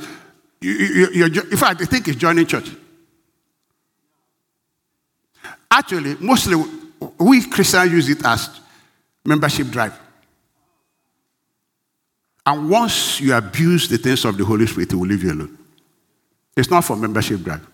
you, 0.60 1.08
you, 1.12 1.24
in 1.26 1.56
fact, 1.56 1.82
I 1.82 1.84
think 1.84 2.08
it's 2.08 2.16
joining 2.16 2.46
church. 2.46 2.70
Actually, 5.70 6.16
mostly 6.18 6.56
we 7.18 7.42
Christians 7.46 7.92
use 7.92 8.08
it 8.08 8.24
as 8.24 8.60
membership 9.24 9.68
drive. 9.68 9.98
And 12.46 12.70
once 12.70 13.20
you 13.20 13.34
abuse 13.34 13.86
the 13.88 13.98
things 13.98 14.24
of 14.24 14.38
the 14.38 14.44
Holy 14.44 14.66
Spirit, 14.66 14.90
He 14.90 14.96
will 14.96 15.06
leave 15.06 15.22
you 15.22 15.32
alone. 15.32 15.58
It's 16.56 16.70
not 16.70 16.84
for 16.84 16.96
membership 16.96 17.42
drive 17.42 17.64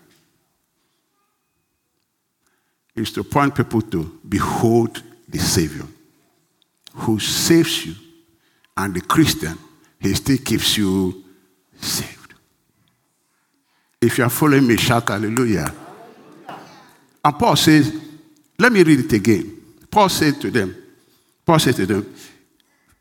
is 2.95 3.11
to 3.11 3.23
point 3.23 3.55
people 3.55 3.81
to 3.81 4.19
behold 4.27 5.03
the 5.27 5.39
Savior 5.39 5.85
who 6.95 7.19
saves 7.19 7.85
you, 7.85 7.95
and 8.77 8.93
the 8.93 9.01
Christian, 9.01 9.57
he 9.99 10.13
still 10.13 10.37
keeps 10.37 10.77
you 10.77 11.23
saved. 11.79 12.33
If 14.01 14.17
you 14.17 14.23
are 14.23 14.29
following 14.29 14.67
me, 14.67 14.77
shout 14.77 15.07
hallelujah. 15.09 15.73
And 17.23 17.39
Paul 17.39 17.55
says, 17.55 17.93
let 18.59 18.71
me 18.71 18.83
read 18.83 18.99
it 18.99 19.13
again. 19.13 19.61
Paul 19.89 20.09
said 20.09 20.39
to 20.41 20.51
them, 20.51 20.75
Paul 21.45 21.59
said 21.59 21.75
to 21.75 21.85
them, 21.85 22.15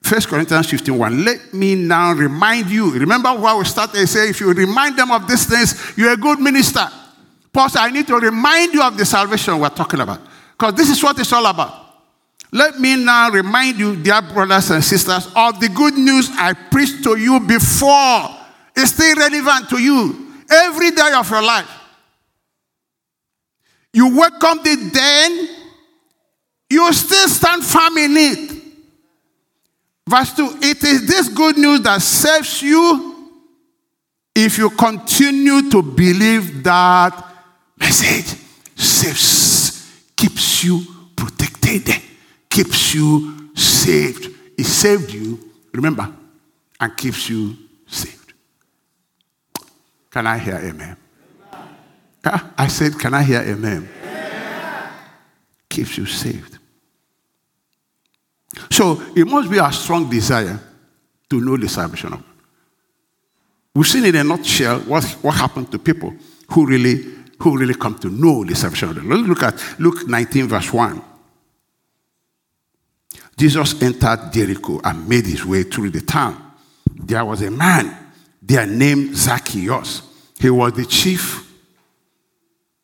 1 0.07 0.21
Corinthians 0.23 0.71
15 0.71 0.99
1, 0.99 1.25
let 1.25 1.55
me 1.55 1.75
now 1.75 2.13
remind 2.13 2.71
you. 2.71 2.93
Remember 2.93 3.31
why 3.35 3.57
we 3.57 3.65
started 3.65 4.07
saying, 4.07 4.31
if 4.31 4.41
you 4.41 4.53
remind 4.53 4.99
them 4.99 5.11
of 5.11 5.27
these 5.27 5.47
things, 5.47 5.97
you're 5.97 6.13
a 6.13 6.17
good 6.17 6.41
minister. 6.41 6.87
Paul 7.55 7.69
said, 7.69 7.83
I 7.83 7.91
need 7.91 8.09
to 8.09 8.17
remind 8.17 8.75
you 8.75 8.83
of 8.83 8.99
the 8.99 9.07
salvation 9.07 9.61
we're 9.61 9.69
talking 9.69 10.01
about. 10.01 10.21
Because 10.59 10.75
this 10.75 10.91
is 10.91 11.01
what 11.03 11.17
it's 11.21 11.33
all 11.33 11.47
about. 11.47 11.83
Let 12.51 12.81
me 12.81 12.97
now 12.97 13.31
remind 13.31 13.79
you, 13.79 13.95
dear 13.95 14.21
brothers 14.23 14.71
and 14.71 14.83
sisters, 14.83 15.29
of 15.37 15.61
the 15.61 15.69
good 15.69 15.95
news 15.95 16.31
I 16.33 16.53
preached 16.53 17.05
to 17.05 17.17
you 17.17 17.39
before. 17.39 18.29
It's 18.77 18.93
still 18.93 19.17
relevant 19.17 19.69
to 19.71 19.79
you 19.79 20.35
every 20.51 20.91
day 20.91 21.13
of 21.15 21.31
your 21.31 21.43
life. 21.43 21.71
You 23.93 24.17
welcomed 24.17 24.63
it 24.65 24.93
then, 24.93 25.49
you 26.69 26.93
still 26.93 27.29
stand 27.29 27.65
firm 27.65 27.97
in 27.99 28.17
it. 28.17 28.63
Verse 30.09 30.35
2 30.35 30.59
It 30.61 30.83
is 30.83 31.07
this 31.07 31.29
good 31.29 31.57
news 31.57 31.83
that 31.83 32.03
saves 32.03 32.63
you 32.63 33.31
if 34.35 34.59
you 34.59 34.71
continue 34.71 35.71
to 35.71 35.83
believe 35.83 36.65
that 36.65 37.34
message 37.79 38.41
saves, 38.77 40.13
keeps 40.17 40.65
you 40.65 40.81
protected, 41.17 41.89
keeps 42.49 42.95
you 42.95 43.51
saved. 43.55 44.31
It 44.57 44.65
saved 44.65 45.13
you, 45.13 45.39
remember, 45.73 46.13
and 46.81 46.97
keeps 46.97 47.29
you 47.29 47.57
saved. 47.87 48.33
Can 50.11 50.27
I 50.27 50.39
hear 50.39 50.57
amen? 50.57 50.97
I 52.25 52.69
said, 52.69 52.99
Can 52.99 53.15
I 53.15 53.23
hear 53.23 53.41
amen? 53.41 53.89
Keeps 55.69 55.99
you 55.99 56.07
saved. 56.07 56.59
So 58.71 59.03
it 59.17 59.27
must 59.27 59.51
be 59.51 59.59
a 59.59 59.73
strong 59.73 60.09
desire 60.09 60.59
to 61.31 61.41
know 61.41 61.57
the 61.57 61.69
salvation 61.69 62.13
of 62.13 62.21
God. 62.21 62.35
We've 63.75 63.87
seen 63.87 64.05
in 64.05 64.15
a 64.15 64.23
nutshell 64.23 64.81
what, 64.81 65.05
what 65.21 65.35
happened 65.35 65.73
to 65.73 65.79
people 65.79 66.15
who 66.51 66.67
really, 66.67 67.05
who 67.39 67.59
really 67.59 67.75
come 67.75 67.99
to 67.99 68.09
know 68.09 68.45
the 68.45 68.55
salvation 68.55 68.91
of 68.91 68.97
God. 68.97 69.05
Let's 69.07 69.29
look 69.29 69.43
at 69.43 69.81
Luke 69.81 70.09
19, 70.09 70.49
verse 70.49 70.73
1. 70.73 71.03
Jesus 73.37 73.83
entered 73.83 74.33
Jericho 74.33 74.81
and 74.85 75.09
made 75.09 75.27
his 75.27 75.45
way 75.45 75.65
through 75.65 75.91
the 75.91 76.01
town. 76.01 76.53
There 76.95 77.25
was 77.25 77.43
a 77.43 77.51
man 77.51 77.97
there 78.41 78.67
named 78.67 79.17
Zacchaeus. 79.17 80.03
He 80.39 80.51
was 80.51 80.73
the 80.75 80.85
chief 80.85 81.53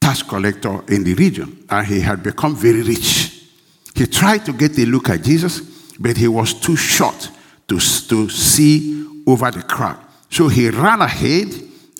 tax 0.01 0.23
collector 0.23 0.83
in 0.89 1.05
the 1.05 1.15
region 1.15 1.65
and 1.69 1.87
he 1.87 2.01
had 2.01 2.23
become 2.23 2.57
very 2.57 2.83
rich. 2.83 3.49
He 3.95 4.07
tried 4.07 4.45
to 4.47 4.53
get 4.53 4.79
a 4.79 4.87
look 4.87 5.11
at 5.11 5.23
Jesus, 5.23 5.61
but 5.99 6.17
he 6.17 6.27
was 6.27 6.55
too 6.55 6.77
short 6.77 7.31
to, 7.69 7.79
to 7.79 8.29
see 8.29 9.07
over 9.27 9.51
the 9.51 9.63
crowd. 9.63 9.99
So 10.31 10.49
he 10.49 10.71
ran 10.71 11.03
ahead 11.03 11.49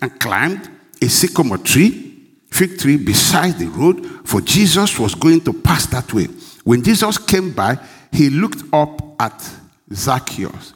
and 0.01 0.19
climbed 0.19 0.69
a 1.01 1.07
sycamore 1.07 1.59
tree, 1.59 2.10
fig 2.51 2.77
tree 2.77 2.97
beside 2.97 3.57
the 3.57 3.67
road, 3.67 4.27
for 4.27 4.41
Jesus 4.41 4.99
was 4.99 5.15
going 5.15 5.41
to 5.41 5.53
pass 5.53 5.85
that 5.87 6.13
way. 6.13 6.25
When 6.63 6.83
Jesus 6.83 7.17
came 7.17 7.53
by, 7.53 7.79
he 8.11 8.29
looked 8.29 8.63
up 8.73 9.01
at 9.19 9.49
Zacchaeus 9.91 10.73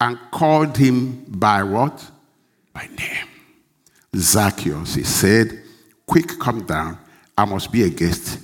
and 0.00 0.18
called 0.30 0.76
him 0.76 1.24
by 1.28 1.62
what? 1.62 2.10
By 2.72 2.88
name. 2.98 3.28
Zacchaeus, 4.16 4.94
he 4.94 5.04
said, 5.04 5.62
Quick, 6.06 6.38
come 6.40 6.66
down. 6.66 6.98
I 7.36 7.44
must 7.44 7.70
be 7.70 7.84
a 7.84 7.88
guest 7.88 8.38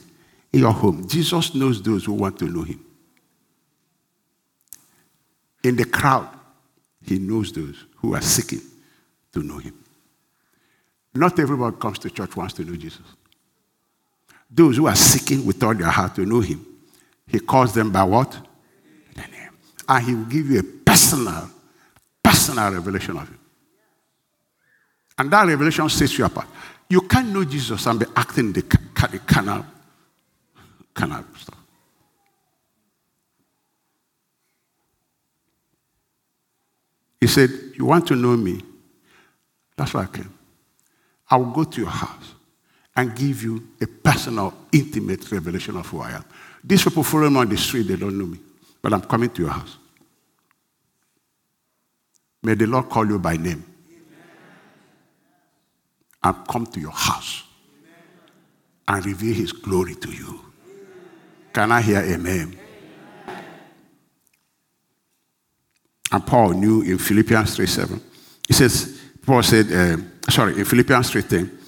in 0.52 0.60
your 0.60 0.72
home. 0.72 1.06
Jesus 1.06 1.54
knows 1.54 1.82
those 1.82 2.04
who 2.04 2.14
want 2.14 2.38
to 2.38 2.46
know 2.46 2.62
him. 2.62 2.84
In 5.64 5.76
the 5.76 5.84
crowd, 5.84 6.28
he 7.04 7.18
knows 7.18 7.52
those 7.52 7.84
who 7.96 8.14
are 8.14 8.22
seeking 8.22 8.60
to 9.32 9.42
know 9.42 9.58
him. 9.58 9.74
Not 11.14 11.38
everybody 11.38 11.76
comes 11.76 11.98
to 12.00 12.10
church 12.10 12.36
wants 12.36 12.54
to 12.54 12.64
know 12.64 12.76
Jesus. 12.76 13.02
Those 14.50 14.76
who 14.76 14.86
are 14.86 14.96
seeking 14.96 15.44
with 15.46 15.62
all 15.62 15.74
their 15.74 15.88
heart 15.88 16.14
to 16.16 16.24
know 16.24 16.40
him, 16.40 16.64
he 17.26 17.40
calls 17.40 17.74
them 17.74 17.90
by 17.90 18.04
what? 18.04 18.30
The 19.14 19.22
name. 19.22 19.50
And 19.88 20.04
he 20.04 20.14
will 20.14 20.24
give 20.24 20.50
you 20.50 20.60
a 20.60 20.62
personal, 20.62 21.50
personal 22.22 22.72
revelation 22.72 23.16
of 23.16 23.28
him. 23.28 23.38
And 25.18 25.30
that 25.30 25.46
revelation 25.46 25.88
sets 25.88 26.16
you 26.16 26.24
apart. 26.24 26.46
You 26.88 27.02
can't 27.02 27.28
know 27.28 27.44
Jesus 27.44 27.84
and 27.86 28.00
be 28.00 28.06
acting 28.16 28.52
the, 28.52 28.62
the 28.62 29.20
canal, 29.26 29.66
canal 30.94 31.24
stuff. 31.36 31.58
He 37.20 37.26
said, 37.26 37.50
You 37.76 37.84
want 37.84 38.06
to 38.08 38.16
know 38.16 38.36
me? 38.36 38.62
That's 39.76 39.92
why 39.92 40.04
I 40.04 40.06
came. 40.06 40.37
I 41.30 41.36
will 41.36 41.50
go 41.50 41.64
to 41.64 41.80
your 41.80 41.90
house 41.90 42.34
and 42.96 43.14
give 43.14 43.42
you 43.42 43.68
a 43.80 43.86
personal, 43.86 44.54
intimate 44.72 45.30
revelation 45.30 45.76
of 45.76 45.86
who 45.86 46.00
I 46.00 46.12
am. 46.12 46.24
These 46.64 46.84
people 46.84 47.02
following 47.02 47.32
me 47.32 47.40
on 47.40 47.48
the 47.48 47.56
street, 47.56 47.82
they 47.82 47.96
don't 47.96 48.18
know 48.18 48.26
me. 48.26 48.38
But 48.82 48.92
I'm 48.92 49.02
coming 49.02 49.30
to 49.30 49.42
your 49.42 49.50
house. 49.50 49.76
May 52.42 52.54
the 52.54 52.66
Lord 52.66 52.88
call 52.88 53.06
you 53.06 53.18
by 53.18 53.36
name 53.36 53.64
and 56.22 56.48
come 56.48 56.66
to 56.66 56.80
your 56.80 56.92
house 56.92 57.44
and 58.86 59.04
reveal 59.04 59.34
his 59.34 59.52
glory 59.52 59.94
to 59.96 60.10
you. 60.10 60.40
Can 61.52 61.72
I 61.72 61.82
hear 61.82 62.00
amen? 62.00 62.58
And 66.10 66.26
Paul 66.26 66.52
knew 66.54 66.82
in 66.82 66.98
Philippians 66.98 67.54
3 67.56 67.66
7. 67.66 68.00
He 68.46 68.54
says, 68.54 69.00
Paul 69.24 69.42
said, 69.42 69.66
uh, 69.72 70.02
sorry, 70.30 70.58
in 70.58 70.64
Philippians 70.64 71.10
3 71.10 71.22
10, 71.22 71.58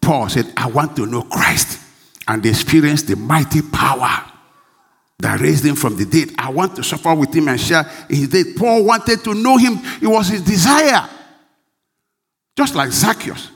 Paul 0.00 0.28
said, 0.28 0.52
I 0.56 0.66
want 0.66 0.96
to 0.96 1.06
know 1.06 1.22
Christ 1.22 1.80
and 2.28 2.44
experience 2.44 3.02
the 3.02 3.16
mighty 3.16 3.62
power 3.62 4.24
that 5.18 5.40
raised 5.40 5.64
him 5.64 5.76
from 5.76 5.96
the 5.96 6.04
dead. 6.04 6.34
I 6.36 6.50
want 6.50 6.74
to 6.76 6.82
suffer 6.82 7.14
with 7.14 7.32
him 7.32 7.48
and 7.48 7.60
share 7.60 7.84
his 8.08 8.28
death. 8.28 8.56
Paul 8.56 8.84
wanted 8.84 9.22
to 9.24 9.34
know 9.34 9.56
him, 9.56 9.78
it 10.00 10.06
was 10.06 10.28
his 10.28 10.42
desire. 10.42 11.08
Just 12.56 12.74
like 12.74 12.90
Zacchaeus. 12.90 13.50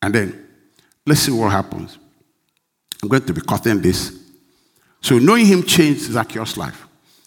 And 0.00 0.14
then, 0.14 0.46
let's 1.06 1.20
see 1.20 1.32
what 1.32 1.50
happens. 1.50 1.98
I'm 3.02 3.08
going 3.08 3.24
to 3.24 3.32
be 3.34 3.40
cutting 3.40 3.82
this. 3.82 4.18
So, 5.02 5.18
knowing 5.18 5.46
him 5.46 5.62
changed 5.62 6.02
Zacchaeus' 6.02 6.56
life. 6.56 6.86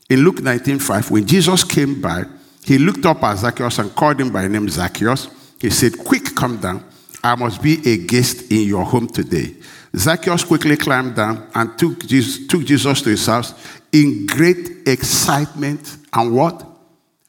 In 0.10 0.24
Luke 0.24 0.38
19:5, 0.38 1.12
when 1.12 1.26
Jesus 1.26 1.64
came 1.64 2.02
by, 2.02 2.24
he 2.66 2.78
looked 2.78 3.06
up 3.06 3.22
at 3.24 3.36
Zacchaeus 3.36 3.80
and 3.80 3.94
called 3.94 4.22
him 4.22 4.32
by 4.32 4.48
name 4.48 4.70
Zacchaeus. 4.70 5.28
He 5.60 5.70
said, 5.70 5.98
Quick, 5.98 6.36
come 6.36 6.58
down. 6.58 6.84
I 7.24 7.36
must 7.36 7.62
be 7.62 7.80
a 7.90 7.98
guest 8.06 8.52
in 8.52 8.68
your 8.68 8.84
home 8.84 9.08
today. 9.08 9.56
Zacchaeus 9.96 10.44
quickly 10.44 10.76
climbed 10.76 11.16
down 11.16 11.48
and 11.54 11.78
took 11.78 12.06
Jesus, 12.06 12.48
took 12.48 12.66
Jesus 12.66 13.02
to 13.02 13.10
his 13.12 13.26
house 13.26 13.54
in 13.92 14.26
great 14.26 14.88
excitement 14.88 15.98
and 16.12 16.36
what? 16.36 16.66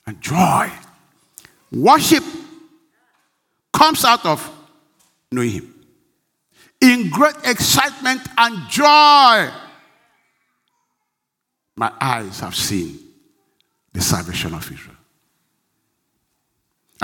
And 0.06 0.20
joy. 0.20 0.70
Worship 1.70 2.24
comes 3.72 4.04
out 4.04 4.24
of 4.24 4.50
knowing 5.30 5.50
him. 5.50 5.74
In 6.80 7.10
great 7.10 7.36
excitement 7.44 8.22
and 8.36 8.68
joy. 8.68 9.50
My 11.76 11.92
eyes 12.00 12.40
have 12.40 12.54
seen 12.54 12.98
the 13.92 14.00
salvation 14.00 14.54
of 14.54 14.70
Israel. 14.70 14.93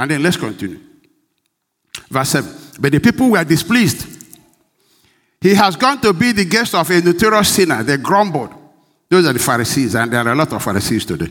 And 0.01 0.11
then 0.11 0.23
let's 0.23 0.39
continue. 0.39 0.81
Verse 2.09 2.31
7. 2.31 2.51
But 2.81 2.93
the 2.93 3.01
people 3.01 3.29
were 3.29 3.45
displeased. 3.45 4.07
He 5.43 5.55
has 5.55 5.77
gone 5.77 6.01
to 6.01 6.15
be 6.15 6.33
the 6.33 6.47
guest 6.47 6.75
of 6.75 6.89
a 6.89 7.03
notorious 7.03 7.55
sinner. 7.55 7.83
They 7.83 7.99
grumbled. 7.99 8.55
Those 9.11 9.27
are 9.27 9.35
the 9.35 9.39
Pharisees, 9.39 9.95
and 9.95 10.11
there 10.11 10.27
are 10.27 10.33
a 10.33 10.35
lot 10.35 10.51
of 10.55 10.65
Pharisees 10.65 11.05
today. 11.05 11.31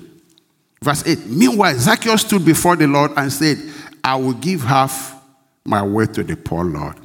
Verse 0.83 1.03
8. 1.07 1.25
Meanwhile, 1.25 1.79
Zacchaeus 1.79 2.21
stood 2.21 2.45
before 2.45 2.75
the 2.75 2.85
Lord 2.85 3.11
and 3.17 3.33
said, 3.33 3.57
I 4.03 4.15
will 4.17 4.33
give 4.33 4.61
half 4.61 5.19
my 5.65 5.81
wealth 5.81 6.13
to 6.13 6.23
the 6.23 6.37
poor 6.37 6.63
Lord. 6.63 6.95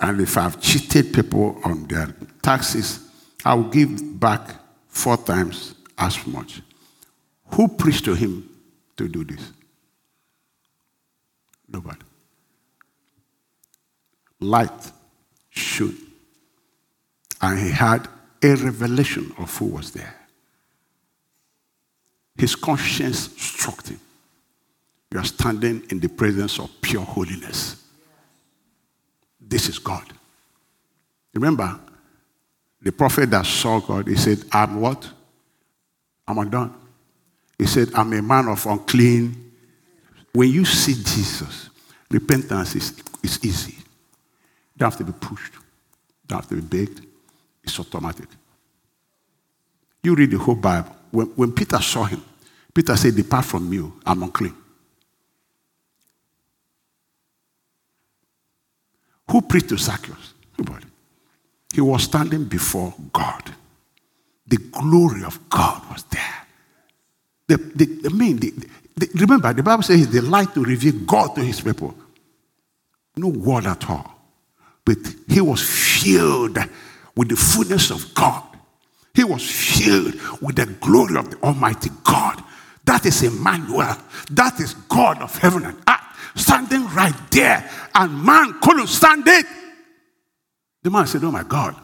And 0.00 0.18
if 0.18 0.38
I've 0.38 0.62
cheated 0.62 1.12
people 1.12 1.60
on 1.62 1.88
their 1.88 2.16
taxes, 2.40 3.06
I 3.44 3.52
will 3.52 3.68
give 3.68 4.18
back 4.18 4.48
four 4.88 5.18
times 5.18 5.74
as 5.98 6.26
much. 6.26 6.62
Who 7.48 7.68
preached 7.68 8.06
to 8.06 8.14
him 8.14 8.48
to 8.96 9.08
do 9.08 9.24
this? 9.24 9.52
Nobody. 11.72 12.00
Light 14.40 14.92
shone. 15.50 15.96
And 17.40 17.58
he 17.58 17.70
had 17.70 18.08
a 18.42 18.54
revelation 18.56 19.32
of 19.38 19.56
who 19.56 19.66
was 19.66 19.92
there. 19.92 20.14
His 22.36 22.54
conscience 22.54 23.30
struck 23.36 23.86
him. 23.86 24.00
You 25.12 25.20
are 25.20 25.24
standing 25.24 25.82
in 25.90 26.00
the 26.00 26.08
presence 26.08 26.58
of 26.58 26.70
pure 26.80 27.04
holiness. 27.04 27.84
This 29.40 29.68
is 29.68 29.78
God. 29.78 30.04
Remember, 31.34 31.78
the 32.80 32.92
prophet 32.92 33.30
that 33.30 33.46
saw 33.46 33.80
God, 33.80 34.08
he 34.08 34.16
said, 34.16 34.38
I'm 34.50 34.80
what? 34.80 35.08
I'm 36.26 36.38
undone. 36.38 36.74
He 37.58 37.66
said, 37.66 37.90
I'm 37.94 38.12
a 38.12 38.22
man 38.22 38.48
of 38.48 38.64
unclean. 38.66 39.51
When 40.32 40.50
you 40.50 40.64
see 40.64 40.94
Jesus, 40.94 41.70
repentance 42.10 42.74
is, 42.74 42.94
is 43.22 43.44
easy. 43.44 43.72
You 43.72 44.78
don't 44.78 44.90
have 44.90 44.98
to 44.98 45.04
be 45.04 45.12
pushed. 45.12 45.54
You 45.54 45.60
don't 46.28 46.38
have 46.40 46.48
to 46.48 46.54
be 46.56 46.60
begged. 46.62 47.06
It's 47.62 47.78
automatic. 47.78 48.28
You 50.02 50.14
read 50.14 50.30
the 50.30 50.38
whole 50.38 50.54
Bible. 50.54 50.96
When, 51.10 51.26
when 51.28 51.52
Peter 51.52 51.80
saw 51.80 52.04
him, 52.04 52.22
Peter 52.74 52.96
said, 52.96 53.14
Depart 53.14 53.44
from 53.44 53.68
me, 53.68 53.90
I'm 54.06 54.22
unclean. 54.22 54.54
Who 59.30 59.42
preached 59.42 59.68
to 59.68 59.78
Zacchaeus? 59.78 60.34
Nobody. 60.58 60.86
He 61.72 61.80
was 61.80 62.02
standing 62.02 62.44
before 62.44 62.94
God. 63.12 63.54
The 64.46 64.56
glory 64.56 65.24
of 65.24 65.48
God 65.48 65.82
was 65.90 66.04
there. 66.04 66.46
The, 67.46 67.56
the, 67.56 67.84
the 67.84 68.10
main, 68.10 68.36
the, 68.36 68.52
remember, 69.14 69.52
the 69.52 69.62
Bible 69.62 69.82
says 69.82 70.08
the 70.08 70.20
light 70.22 70.52
to 70.54 70.62
reveal 70.62 70.94
God 71.06 71.34
to 71.34 71.42
his 71.42 71.60
people. 71.60 71.94
No 73.16 73.28
word 73.28 73.66
at 73.66 73.88
all. 73.88 74.10
But 74.84 74.98
he 75.28 75.40
was 75.40 75.62
filled 75.62 76.58
with 77.14 77.28
the 77.28 77.36
fullness 77.36 77.90
of 77.90 78.14
God. 78.14 78.42
He 79.14 79.24
was 79.24 79.48
filled 79.48 80.14
with 80.40 80.56
the 80.56 80.66
glory 80.80 81.16
of 81.16 81.30
the 81.30 81.36
Almighty 81.42 81.90
God. 82.02 82.42
That 82.84 83.04
is 83.06 83.22
Emmanuel. 83.22 83.96
That 84.30 84.58
is 84.58 84.74
God 84.74 85.20
of 85.20 85.36
heaven 85.36 85.66
and 85.66 85.76
earth 85.88 86.02
standing 86.34 86.86
right 86.88 87.14
there 87.30 87.68
and 87.94 88.24
man 88.24 88.58
couldn't 88.60 88.86
stand 88.88 89.24
it. 89.26 89.46
The 90.82 90.90
man 90.90 91.06
said, 91.06 91.24
Oh 91.24 91.30
my 91.30 91.42
God. 91.42 91.76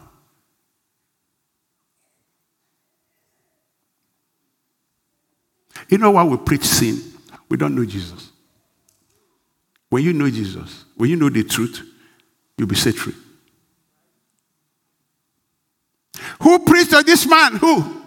You 5.89 5.97
know 5.97 6.11
why 6.11 6.23
we 6.23 6.37
preach 6.37 6.63
sin? 6.63 7.01
We 7.49 7.57
don't 7.57 7.75
know 7.75 7.85
Jesus. 7.85 8.29
When 9.89 10.03
you 10.03 10.13
know 10.13 10.29
Jesus, 10.29 10.85
when 10.95 11.09
you 11.09 11.15
know 11.15 11.29
the 11.29 11.43
truth, 11.43 11.81
you'll 12.57 12.67
be 12.67 12.75
set 12.75 12.95
free. 12.95 13.15
Who 16.41 16.59
preached 16.59 16.91
to 16.91 17.01
this 17.03 17.25
man? 17.27 17.55
Who? 17.57 18.03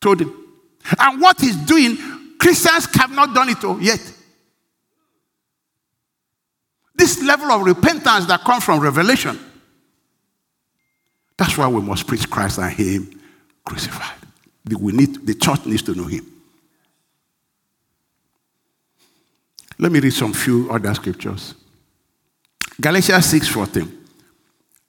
Told 0.00 0.20
him. 0.20 0.34
And 0.98 1.20
what 1.20 1.40
he's 1.40 1.56
doing, 1.56 1.96
Christians 2.38 2.88
have 2.94 3.10
not 3.10 3.34
done 3.34 3.50
it 3.50 3.82
yet. 3.82 4.14
This 6.94 7.22
level 7.22 7.52
of 7.52 7.62
repentance 7.62 8.26
that 8.26 8.40
comes 8.40 8.64
from 8.64 8.80
revelation. 8.80 9.38
That's 11.36 11.56
why 11.56 11.68
we 11.68 11.80
must 11.80 12.06
preach 12.06 12.28
Christ 12.28 12.58
and 12.58 12.72
Him 12.72 13.20
crucified. 13.64 14.16
We 14.68 14.92
need, 14.92 15.24
the 15.24 15.34
church 15.34 15.64
needs 15.66 15.82
to 15.82 15.94
know 15.94 16.06
Him. 16.06 16.26
Let 19.78 19.92
me 19.92 20.00
read 20.00 20.12
some 20.12 20.32
few 20.32 20.70
other 20.70 20.92
scriptures. 20.94 21.54
Galatians 22.80 23.26
6:14. 23.26 23.88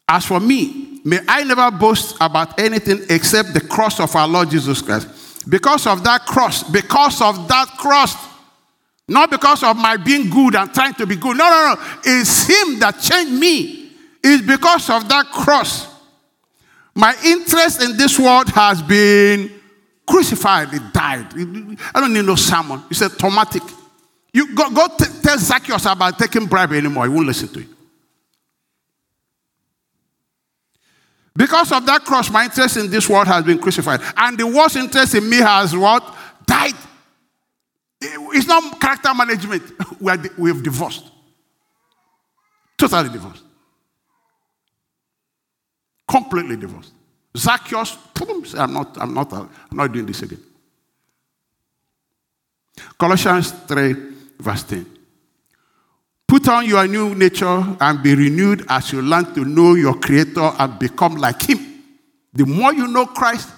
As 0.08 0.25
for 0.25 0.39
me, 0.39 1.02
may 1.06 1.19
I 1.28 1.43
never 1.43 1.69
boast 1.71 2.15
about 2.19 2.60
anything 2.60 3.06
except 3.10 3.54
the 3.54 3.62
cross 3.62 3.99
of 3.99 4.15
our 4.15 4.28
Lord 4.28 4.49
Jesus 4.49 4.82
Christ. 4.82 5.08
Because 5.47 5.88
of 5.88 6.04
that 6.04 6.25
cross, 6.25 6.63
because 6.63 7.21
of 7.21 7.47
that 7.47 7.67
cross, 7.78 8.15
not 9.08 9.30
because 9.32 9.63
of 9.63 9.78
my 9.78 9.97
being 9.97 10.30
good 10.30 10.56
and 10.56 10.73
trying 10.73 10.93
to 10.95 11.06
be 11.06 11.15
good. 11.15 11.38
No, 11.38 11.49
no, 11.49 11.73
no. 11.73 11.82
It's 12.04 12.47
Him 12.47 12.80
that 12.80 12.99
changed 12.99 13.34
me. 13.34 13.91
It's 14.23 14.45
because 14.45 14.89
of 14.89 15.08
that 15.10 15.28
cross. 15.28 15.88
My 16.93 17.15
interest 17.23 17.82
in 17.82 17.95
this 17.95 18.19
world 18.19 18.49
has 18.49 18.82
been 18.82 19.52
crucified. 20.06 20.73
It 20.73 20.91
died. 20.91 21.28
I 21.93 22.02
don't 22.02 22.13
need 22.13 22.25
no 22.25 22.36
sermon. 22.36 22.84
It's 22.89 23.02
a 23.02 23.10
traumatic. 23.10 23.63
You 24.34 24.54
go, 24.54 24.70
go 24.70 24.88
t- 24.88 25.06
tell 25.22 25.38
Zacchaeus 25.38 25.86
about 25.86 26.18
taking 26.20 26.46
bribe 26.46 26.74
anymore. 26.74 27.06
He 27.06 27.10
won't 27.10 27.28
listen 27.28 27.48
to 27.50 27.62
you. 27.62 27.76
Because 31.36 31.72
of 31.72 31.86
that 31.86 32.04
cross, 32.04 32.30
my 32.30 32.46
interest 32.46 32.78
in 32.78 32.92
this 32.92 33.08
world 33.08 33.28
has 33.28 33.46
been 33.46 33.60
crucified. 33.60 34.02
And 34.18 34.38
the 34.38 34.46
worst 34.46 34.76
interest 34.76 35.15
in 35.15 35.30
me 35.30 35.38
has 35.38 35.76
what? 35.76 36.15
Died. 36.46 36.74
It's 38.02 38.48
not 38.48 38.80
character 38.80 39.13
management. 39.13 39.63
We, 40.00 40.12
are, 40.12 40.18
we 40.38 40.50
have 40.50 40.63
divorced. 40.63 41.04
Totally 42.78 43.10
divorced. 43.10 43.44
Completely 46.08 46.56
divorced. 46.56 46.94
Zacchaeus, 47.36 47.98
I'm 48.58 48.74
not, 48.74 48.98
I'm 49.00 49.13
not, 49.13 49.32
I'm 49.34 49.50
not 49.74 49.92
doing 49.92 50.06
this 50.06 50.22
again. 50.22 50.39
Colossians 52.98 53.52
3, 53.52 53.96
verse 54.39 54.63
10. 54.63 54.86
Put 56.28 56.47
on 56.47 56.65
your 56.65 56.88
new 56.88 57.15
nature 57.15 57.63
and 57.82 58.04
be 58.04 58.13
renewed 58.15 58.65
as 58.69 58.91
you 58.93 59.02
learn 59.02 59.34
to 59.34 59.43
know 59.43 59.73
your 59.73 59.95
Creator 59.95 60.52
and 60.60 60.78
become 60.78 61.15
like 61.15 61.41
Him. 61.41 61.84
The 62.34 62.45
more 62.45 62.73
you 62.73 62.88
know 62.88 63.08
Christ, 63.08 63.49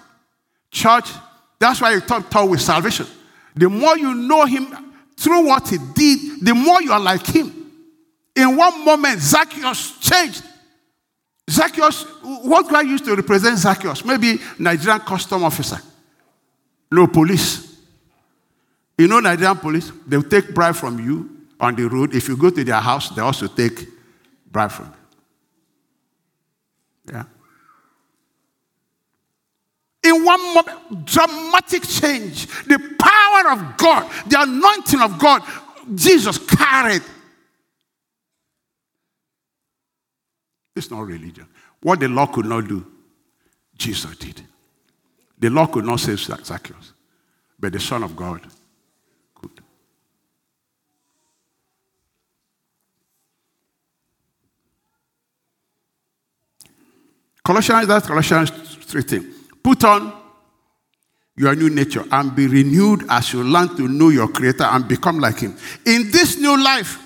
church, 0.72 1.10
that's 1.60 1.82
why 1.82 1.94
you 1.94 2.00
talk, 2.00 2.30
talk 2.30 2.50
with 2.50 2.62
salvation. 2.62 3.06
The 3.56 3.70
more 3.70 3.98
you 3.98 4.14
know 4.16 4.46
Him 4.46 4.94
through 5.18 5.48
what 5.48 5.68
He 5.68 5.78
did, 5.94 6.46
the 6.46 6.54
more 6.56 6.82
you 6.82 6.94
are 6.94 7.00
like 7.00 7.26
Him. 7.28 7.54
In 8.36 8.56
one 8.56 8.86
moment, 8.86 9.20
Zacchaeus 9.20 10.00
changed. 10.00 10.42
Zacchaeus, 11.50 12.04
what 12.24 12.70
guy 12.70 12.82
used 12.82 13.04
to 13.04 13.16
represent 13.16 13.58
Zacchaeus? 13.58 14.06
Maybe 14.06 14.40
Nigerian 14.58 15.02
custom 15.02 15.44
officer. 15.44 15.78
No 16.90 17.08
police. 17.08 17.71
You 18.98 19.08
know 19.08 19.20
Nigerian 19.20 19.58
police? 19.58 19.92
They'll 20.06 20.24
take 20.24 20.54
bribe 20.54 20.76
from 20.76 21.00
you 21.00 21.30
on 21.60 21.76
the 21.76 21.88
road. 21.88 22.14
If 22.16 22.28
you 22.28 22.38
go 22.38 22.50
to 22.50 22.64
their 22.64 22.80
house, 22.80 23.10
they 23.10 23.22
also 23.22 23.48
take 23.48 23.88
bribe 24.52 24.72
from 24.72 24.94
you. 27.08 27.14
Yeah. 27.14 27.24
In 30.04 30.26
one 30.26 30.54
moment, 30.56 31.06
dramatic 31.06 31.84
change. 31.84 32.48
The 32.66 32.80
power 33.00 33.52
of 33.52 33.78
God, 33.78 34.10
the 34.28 34.42
anointing 34.42 35.02
of 35.02 35.20
God, 35.20 35.42
Jesus 35.96 36.38
carried 36.38 37.02
It's 40.76 40.90
not 40.90 41.02
religion. 41.06 41.48
What 41.82 42.00
the 42.00 42.08
law 42.08 42.28
could 42.28 42.46
not 42.46 42.68
do, 42.68 42.86
Jesus 43.78 44.16
did. 44.16 44.42
The 45.38 45.50
law 45.50 45.68
could 45.68 45.86
not 45.86 46.00
save 46.00 46.20
Zacchaeus, 46.20 46.94
but 47.60 47.74
the 47.74 47.80
Son 47.80 48.04
of 48.04 48.16
God 48.16 48.42
Colossians, 57.44 57.88
that's 57.88 58.08
Colossians 58.08 58.50
3 58.50 59.20
Put 59.64 59.84
on 59.84 60.14
your 61.36 61.56
new 61.56 61.70
nature 61.70 62.04
and 62.12 62.36
be 62.36 62.48
renewed 62.48 63.04
as 63.10 63.34
you 63.34 63.44
learn 63.44 63.76
to 63.76 63.88
know 63.88 64.10
your 64.10 64.28
Creator 64.28 64.64
and 64.64 64.88
become 64.88 65.20
like 65.20 65.40
Him. 65.40 65.56
In 65.86 66.12
this 66.12 66.38
new 66.38 66.62
life, 66.62 67.00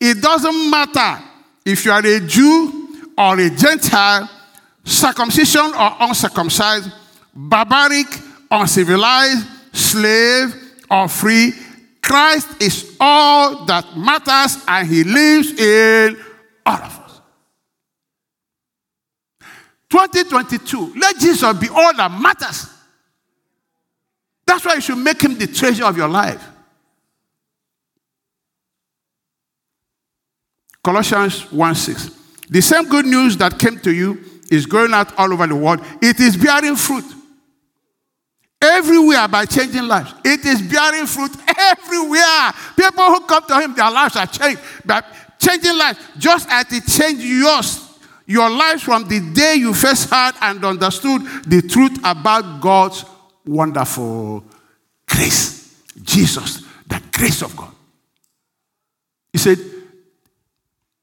it 0.00 0.20
doesn't 0.20 0.70
matter 0.70 1.22
if 1.64 1.84
you 1.84 1.92
are 1.92 2.04
a 2.04 2.20
Jew 2.20 2.88
or 3.16 3.38
a 3.38 3.50
Gentile, 3.50 4.28
circumcision 4.84 5.72
or 5.74 5.96
uncircumcised, 6.00 6.90
barbaric, 7.34 8.06
uncivilized, 8.50 9.46
slave 9.72 10.54
or 10.90 11.08
free, 11.08 11.52
Christ 12.02 12.60
is 12.60 12.96
all 13.00 13.64
that 13.66 13.96
matters 13.96 14.62
and 14.66 14.88
he 14.88 15.04
lives 15.04 15.58
in 15.58 16.16
all 16.66 16.74
of 16.74 16.98
us. 16.98 17.01
2022, 19.92 20.94
let 20.96 21.18
Jesus 21.18 21.58
be 21.58 21.68
all 21.68 21.94
that 21.94 22.10
matters. 22.10 22.66
That's 24.46 24.64
why 24.64 24.76
you 24.76 24.80
should 24.80 24.96
make 24.96 25.20
him 25.20 25.36
the 25.36 25.46
treasure 25.46 25.84
of 25.84 25.98
your 25.98 26.08
life. 26.08 26.42
Colossians 30.82 31.52
1 31.52 31.74
6. 31.74 32.10
The 32.48 32.62
same 32.62 32.88
good 32.88 33.04
news 33.04 33.36
that 33.36 33.58
came 33.58 33.78
to 33.80 33.92
you 33.92 34.18
is 34.50 34.64
going 34.64 34.94
out 34.94 35.14
all 35.18 35.30
over 35.30 35.46
the 35.46 35.54
world. 35.54 35.80
It 36.00 36.18
is 36.20 36.38
bearing 36.38 36.76
fruit. 36.76 37.04
Everywhere 38.62 39.28
by 39.28 39.44
changing 39.44 39.86
lives. 39.86 40.14
It 40.24 40.42
is 40.46 40.62
bearing 40.62 41.04
fruit 41.04 41.32
everywhere. 41.46 42.52
People 42.76 43.04
who 43.08 43.20
come 43.26 43.44
to 43.46 43.60
him, 43.60 43.74
their 43.74 43.90
lives 43.90 44.16
are 44.16 44.26
changed. 44.26 44.62
by 44.86 45.02
changing 45.38 45.76
lives, 45.76 45.98
just 46.16 46.48
as 46.48 46.64
it 46.72 46.86
changed 46.86 47.22
yours, 47.22 47.81
your 48.26 48.48
lives 48.50 48.82
from 48.82 49.08
the 49.08 49.20
day 49.32 49.56
you 49.56 49.74
first 49.74 50.10
heard 50.10 50.34
and 50.40 50.64
understood 50.64 51.22
the 51.46 51.62
truth 51.62 51.98
about 52.04 52.60
God's 52.60 53.04
wonderful 53.44 54.44
grace. 55.06 55.82
Jesus, 56.02 56.62
the 56.86 57.02
grace 57.12 57.42
of 57.42 57.54
God. 57.56 57.72
He 59.32 59.38
said, 59.38 59.58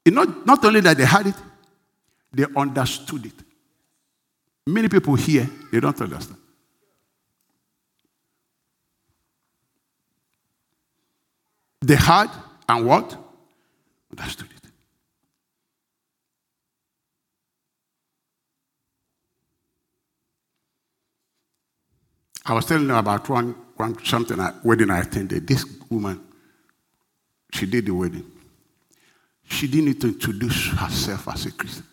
not, 0.06 0.46
not 0.46 0.64
only 0.64 0.80
that 0.80 0.96
they 0.96 1.04
had 1.04 1.26
it, 1.26 1.34
they 2.32 2.44
understood 2.56 3.26
it. 3.26 3.32
Many 4.66 4.88
people 4.88 5.14
here, 5.14 5.48
they 5.70 5.80
don't 5.80 6.00
understand. 6.00 6.38
They 11.82 11.96
had 11.96 12.30
and 12.68 12.86
what? 12.86 13.16
Understood 14.10 14.48
it. 14.54 14.59
I 22.46 22.54
was 22.54 22.64
telling 22.66 22.86
them 22.86 22.96
about 22.96 23.28
one, 23.28 23.54
one 23.76 24.02
something 24.04 24.38
wedding 24.64 24.90
I 24.90 25.00
attended. 25.00 25.46
This 25.46 25.64
woman, 25.88 26.20
she 27.52 27.66
did 27.66 27.86
the 27.86 27.94
wedding. 27.94 28.30
She 29.44 29.66
didn't 29.66 29.86
need 29.86 30.00
to 30.00 30.08
introduce 30.08 30.68
herself 30.68 31.28
as 31.28 31.46
a 31.46 31.52
Christian. 31.52 31.84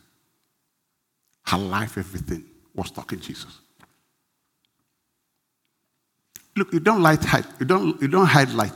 Her 1.45 1.57
life, 1.57 1.97
everything 1.97 2.43
was 2.75 2.91
talking 2.91 3.19
Jesus. 3.19 3.59
Look, 6.55 6.73
you 6.73 6.79
don't 6.79 7.01
light 7.01 7.23
hide. 7.23 7.45
You 7.59 7.65
don't, 7.65 8.01
you 8.01 8.07
don't 8.07 8.25
hide 8.25 8.51
light. 8.51 8.73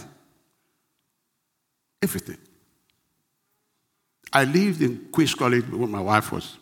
Everything. 2.01 2.37
I 4.33 4.45
lived 4.45 4.81
in 4.81 5.09
Queen's 5.11 5.35
College 5.35 5.67
when 5.67 5.91
my 5.91 5.99
wife 5.99 6.31
was 6.31 6.57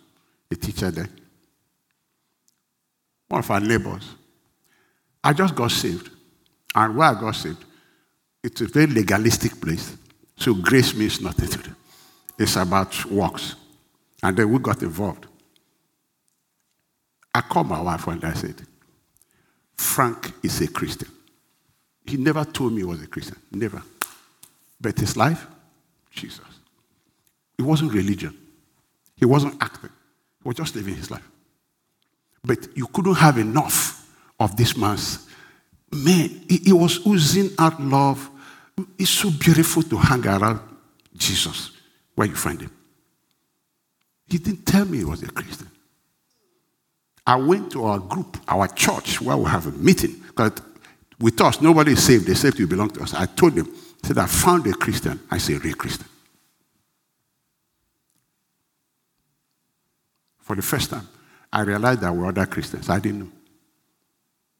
a 0.52 0.56
teacher 0.56 0.90
there. 0.92 1.10
One 3.28 3.40
of 3.40 3.52
our 3.52 3.60
neighbors. 3.60 4.16
I 5.30 5.34
just 5.34 5.54
got 5.54 5.70
saved. 5.70 6.10
And 6.74 6.98
where 6.98 7.10
I 7.10 7.14
got 7.14 7.36
saved, 7.36 7.64
it's 8.44 8.62
a 8.62 8.66
very 8.66 8.88
legalistic 8.88 9.62
place. 9.62 9.96
So 10.36 10.56
grace 10.56 10.96
means 10.96 11.22
nothing 11.22 11.50
to 11.50 11.58
them. 11.60 11.76
it's 12.40 12.56
about 12.56 13.06
works. 13.06 13.56
And 14.24 14.36
then 14.36 14.52
we 14.52 14.58
got 14.58 14.82
involved. 14.82 15.28
I 17.36 17.42
called 17.42 17.68
my 17.68 17.80
wife 17.80 18.08
and 18.08 18.26
I 18.26 18.34
said, 18.34 18.56
Frank 19.78 20.32
is 20.42 20.62
a 20.62 20.68
Christian. 20.68 21.10
He 22.08 22.18
never 22.18 22.44
told 22.44 22.72
me 22.72 22.80
he 22.80 22.86
was 22.86 23.04
a 23.04 23.08
Christian. 23.08 23.38
Never. 23.52 23.84
But 24.82 24.98
his 24.98 25.16
life, 25.16 25.46
Jesus. 26.10 26.42
It 27.56 27.62
wasn't 27.62 27.94
religion. 27.94 28.36
He 29.16 29.26
wasn't 29.26 29.62
acting. 29.62 29.92
He 30.42 30.50
was 30.50 30.58
just 30.58 30.76
living 30.76 30.96
his 30.96 31.12
life. 31.12 31.30
But 32.44 32.76
you 32.76 32.88
couldn't 32.88 33.14
have 33.14 33.38
enough 33.38 33.99
of 34.40 34.56
this 34.56 34.76
man's. 34.78 35.28
Man, 35.92 36.46
he, 36.48 36.72
was 36.72 37.06
oozing 37.06 37.50
out 37.58 37.82
love. 37.82 38.30
It's 38.98 39.10
so 39.10 39.32
beautiful 39.32 39.84
to 39.84 39.98
hang 39.98 40.26
around 40.26 40.62
Jesus 41.16 41.72
where 42.16 42.28
you 42.28 42.36
find 42.36 42.62
him. 42.62 42.72
He 44.28 44.38
didn't 44.38 44.66
tell 44.66 44.86
me 44.86 45.00
he 45.00 45.06
was 45.06 45.24
a 45.24 45.32
Christian. 45.32 45.70
I 47.26 47.36
went 47.36 47.72
to 47.72 47.86
our 47.86 48.00
group, 48.00 48.38
our 48.48 48.68
church, 48.68 49.20
where 49.22 49.36
we 49.36 49.50
have 49.50 49.66
a 49.68 49.72
meeting. 49.72 50.16
Because 50.28 50.52
with 51.20 51.40
us, 51.42 51.60
nobody 51.62 51.94
is 51.94 52.04
saved 52.04 52.30
except 52.30 52.60
you 52.60 52.68
belong 52.68 52.92
to 52.92 53.02
us. 53.02 53.14
I 53.14 53.26
told 53.26 53.56
them, 53.56 53.68
I 54.04 54.08
said, 54.08 54.18
I 54.20 54.26
found 54.28 54.68
a 54.68 54.74
Christian. 54.74 55.20
I 55.30 55.38
say, 55.40 55.56
real 55.56 55.76
Christian. 55.76 56.08
For 60.40 60.56
the 60.56 60.62
first 60.62 60.90
time, 60.90 61.08
I 61.52 61.62
realized 61.62 62.02
there 62.02 62.14
were 62.14 62.28
other 62.28 62.46
Christians. 62.46 62.90
I 62.90 63.00
didn't 63.00 63.20
know. 63.20 63.32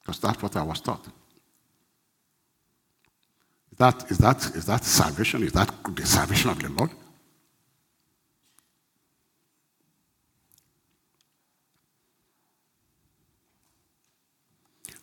Because 0.10 0.22
that's 0.22 0.42
what 0.42 0.56
I 0.56 0.64
was 0.64 0.82
taught. 0.82 1.06
Is 3.72 3.78
that, 3.78 4.10
is, 4.10 4.18
that, 4.18 4.38
is 4.56 4.66
that 4.66 4.84
salvation? 4.84 5.44
Is 5.44 5.52
that 5.52 5.72
the 5.94 6.04
salvation 6.04 6.50
of 6.50 6.60
the 6.60 6.70
Lord? 6.70 6.90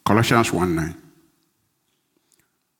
Colossians 0.05 0.53
1 0.53 0.75
9. 0.75 0.97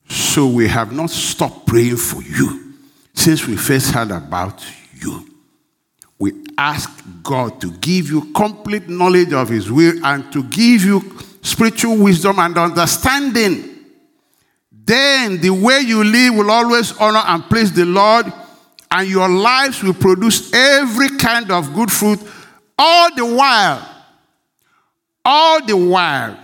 So 0.09 0.49
we 0.49 0.67
have 0.67 0.93
not 0.93 1.11
stopped 1.11 1.65
praying 1.65 1.97
for 1.97 2.23
you 2.23 2.75
since 3.15 3.47
we 3.47 3.57
first 3.57 3.93
heard 3.93 4.11
about 4.11 4.67
you. 5.01 5.33
We 6.19 6.33
ask 6.59 6.91
God 7.23 7.61
to 7.61 7.71
give 7.71 8.11
you 8.11 8.33
complete 8.33 8.89
knowledge 8.89 9.33
of 9.33 9.49
His 9.49 9.71
will 9.71 10.05
and 10.05 10.33
to 10.33 10.43
give 10.43 10.85
you 10.85 11.01
spiritual 11.47 11.97
wisdom 11.99 12.39
and 12.39 12.57
understanding. 12.59 13.73
Then 14.71 15.41
the 15.41 15.51
way 15.51 15.81
you 15.81 16.05
live 16.05 16.35
will 16.35 16.51
always 16.51 16.97
honor 16.99 17.23
and 17.27 17.43
please 17.45 17.73
the 17.73 17.85
Lord, 17.85 18.33
and 18.91 19.09
your 19.09 19.29
lives 19.29 19.83
will 19.83 19.95
produce 19.95 20.53
every 20.53 21.11
kind 21.17 21.51
of 21.51 21.75
good 21.75 21.91
fruit 21.91 22.21
all 22.79 23.15
the 23.15 23.25
while. 23.25 23.95
All 25.25 25.65
the 25.65 25.77
while 25.77 26.39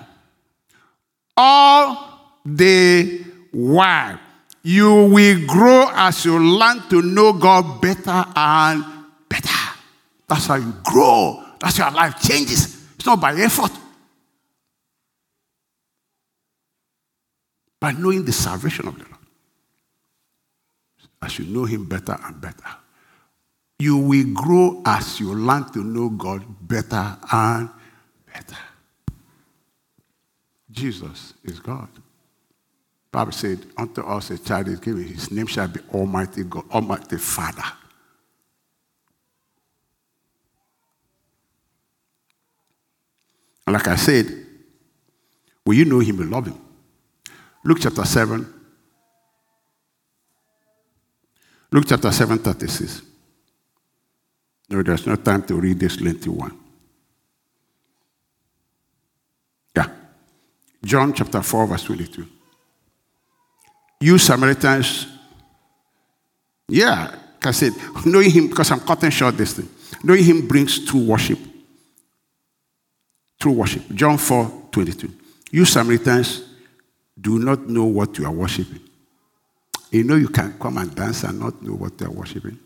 all 1.36 2.38
the 2.44 3.24
while. 3.50 4.18
You 4.62 5.07
will 5.07 5.46
grow 5.46 5.90
as 5.92 6.24
you 6.24 6.38
learn 6.38 6.88
to 6.90 7.03
know 7.03 7.32
God 7.32 7.80
better 7.80 8.24
and 8.36 8.84
better. 9.28 9.48
That's 10.28 10.46
how 10.46 10.55
you 10.55 10.72
grow. 10.84 11.44
That's 11.59 11.78
how 11.78 11.88
your 11.88 11.96
life 11.96 12.20
changes. 12.20 12.86
It's 12.94 13.07
not 13.07 13.20
by 13.20 13.34
effort. 13.34 13.72
By 17.83 17.91
knowing 17.91 18.24
the 18.24 18.33
salvation 18.33 18.87
of 18.87 18.97
the 18.97 19.03
Lord. 19.03 19.16
As 21.20 21.37
you 21.37 21.47
know 21.47 21.64
Him 21.64 21.85
better 21.85 22.16
and 22.24 22.41
better. 22.41 22.76
You 23.80 23.97
will 23.97 24.33
grow 24.33 24.80
as 24.87 25.18
you 25.18 25.35
learn 25.35 25.64
to 25.72 25.83
know 25.83 26.09
God 26.11 26.45
better 26.61 27.18
and 27.33 27.68
better. 28.33 28.57
Jesus 30.70 31.35
is 31.43 31.59
God. 31.59 31.89
The 31.93 32.01
Bible 33.11 33.33
said, 33.33 33.66
Unto 33.76 34.03
us 34.03 34.30
a 34.30 34.39
child 34.39 34.68
is 34.68 34.78
given, 34.78 35.03
his 35.03 35.33
name 35.33 35.49
shall 35.49 35.66
be 35.66 35.80
Almighty 35.93 36.45
God, 36.45 36.70
Almighty 36.70 37.16
Father. 37.16 37.64
And 43.66 43.74
like 43.74 43.89
I 43.89 43.97
said, 43.97 44.26
will 45.66 45.74
you 45.74 45.85
know 45.85 45.99
him 45.99 46.20
and 46.20 46.30
love 46.30 46.47
him? 46.47 46.62
Luke 47.65 47.79
chapter 47.81 48.05
7. 48.05 48.47
Luke 51.71 51.85
chapter 51.87 52.13
7, 52.13 52.39
36. 52.39 53.03
No, 54.69 54.83
there's 54.83 55.07
no 55.07 55.17
time 55.17 55.43
to 55.45 55.55
read 55.55 55.79
this 55.79 56.01
lengthy 56.01 56.29
one. 56.29 56.59
Yeah. 59.77 59.87
John 60.85 61.13
chapter 61.15 61.43
4, 61.43 61.67
verse 61.67 61.85
22. 61.85 62.27
You 64.01 64.19
Samaritans, 64.19 65.07
yeah, 66.69 67.11
like 67.35 67.47
I 67.47 67.51
said, 67.53 67.73
knowing 68.05 68.31
him, 68.31 68.49
because 68.49 68.71
I'm 68.71 68.81
cutting 68.81 69.11
short 69.11 69.37
this 69.37 69.55
thing, 69.55 69.69
knowing 70.03 70.25
him 70.25 70.49
brings 70.49 70.85
true 70.85 71.05
worship. 71.05 71.39
True 73.39 73.53
worship. 73.53 73.83
John 73.95 74.19
4, 74.19 74.69
22. 74.73 75.11
You 75.53 75.65
Samaritans 75.65 76.51
do 77.21 77.39
not 77.39 77.69
know 77.69 77.85
what 77.85 78.19
you 78.19 78.27
are 78.27 78.33
worshiping. 78.33 78.81
You 79.91 80.05
know 80.05 80.17
you 80.17 80.29
can 80.29 80.59
come 80.59 80.79
and 80.79 80.95
dance 80.95 81.23
and 81.25 81.39
not 81.39 81.63
know 81.63 81.75
what 81.75 81.99
they 81.99 82.07
are 82.07 82.11
worshiping. 82.11 82.59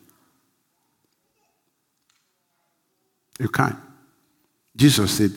You 3.38 3.48
can't. 3.48 3.76
Jesus 4.76 5.10
said, 5.10 5.32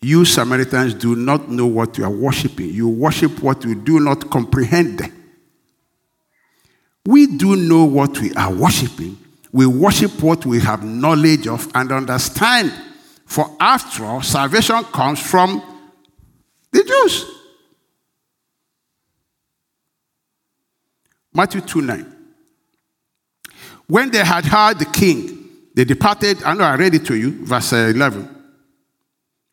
you 0.00 0.24
Samaritans 0.24 0.94
do 0.94 1.14
not 1.14 1.48
know 1.48 1.66
what 1.66 1.96
you 1.96 2.04
are 2.04 2.10
worshiping. 2.10 2.70
You 2.70 2.88
worship 2.88 3.42
what 3.42 3.64
you 3.64 3.76
do 3.76 4.00
not 4.00 4.30
comprehend. 4.30 5.00
We 7.04 7.26
do 7.26 7.56
know 7.56 7.84
what 7.84 8.18
we 8.18 8.32
are 8.34 8.52
worshiping. 8.52 9.16
We 9.52 9.66
worship 9.66 10.22
what 10.22 10.46
we 10.46 10.60
have 10.60 10.82
knowledge 10.82 11.46
of 11.46 11.70
and 11.74 11.92
understand. 11.92 12.72
For 13.26 13.54
after 13.60 14.04
all, 14.04 14.22
salvation 14.22 14.82
comes 14.84 15.20
from 15.20 15.62
the 16.72 16.82
Jews. 16.82 17.41
Matthew 21.34 21.60
2 21.60 21.80
9. 21.82 22.16
When 23.86 24.10
they 24.10 24.24
had 24.24 24.44
heard 24.44 24.78
the 24.78 24.86
king, 24.86 25.48
they 25.74 25.84
departed. 25.84 26.42
I 26.44 26.54
know 26.54 26.64
I 26.64 26.76
read 26.76 26.94
it 26.94 27.06
to 27.06 27.16
you, 27.16 27.44
verse 27.44 27.72
uh, 27.72 27.92
11. 27.94 28.28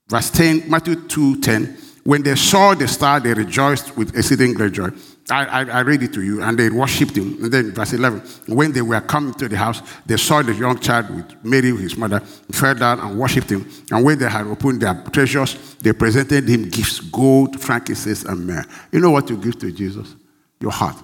Verse 0.08 0.30
10, 0.32 0.70
Matthew 0.70 0.96
2 0.96 1.42
10. 1.42 1.78
When 2.04 2.24
they 2.24 2.36
saw 2.36 2.74
the 2.74 2.88
star, 2.88 3.20
they 3.20 3.34
rejoiced 3.34 3.96
with 3.96 4.18
exceeding 4.18 4.54
great 4.54 4.74
joy. 4.74 4.90
I, 5.30 5.46
I, 5.46 5.64
I, 5.66 5.80
read 5.82 6.02
it 6.02 6.14
to 6.14 6.24
you, 6.24 6.42
and 6.42 6.58
they 6.58 6.70
worshipped 6.70 7.16
him. 7.16 7.44
And 7.44 7.52
then, 7.52 7.72
verse 7.72 7.94
11, 7.94 8.22
when 8.48 8.72
they 8.72 8.82
were 8.82 9.00
coming 9.02 9.34
to 9.36 9.48
the 9.48 9.58
house, 9.58 9.84
they 10.08 10.18
saw 10.18 10.42
the 10.42 10.56
young 10.56 10.80
child 10.80 11.10
with 11.16 11.46
Mary, 11.46 11.76
his 11.76 11.96
mother, 11.96 12.20
fell 12.52 12.74
down 12.74 13.00
and 13.00 13.20
worshipped 13.20 13.52
him. 13.52 13.70
And 13.92 14.04
when 14.04 14.18
they 14.18 14.28
had 14.28 14.48
opened 14.48 14.82
their 14.82 15.04
treasures, 15.12 15.76
they 15.76 15.94
presented 15.94 16.50
him 16.50 16.70
gifts 16.70 17.00
gold, 17.00 17.60
frankincense, 17.62 18.24
and 18.24 18.48
myrrh. 18.48 18.66
You 18.92 19.02
know 19.02 19.12
what 19.12 19.30
you 19.30 19.38
give 19.38 19.60
to 19.60 19.72
Jesus? 19.72 20.16
Your 20.60 20.72
heart. 20.72 20.96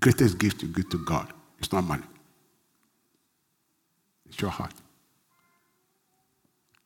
Greatest 0.00 0.38
gift 0.38 0.62
you 0.62 0.68
give 0.68 0.88
to 0.90 0.98
God 0.98 1.32
is 1.60 1.72
not 1.72 1.84
money, 1.84 2.04
it's 4.28 4.40
your 4.40 4.50
heart. 4.50 4.74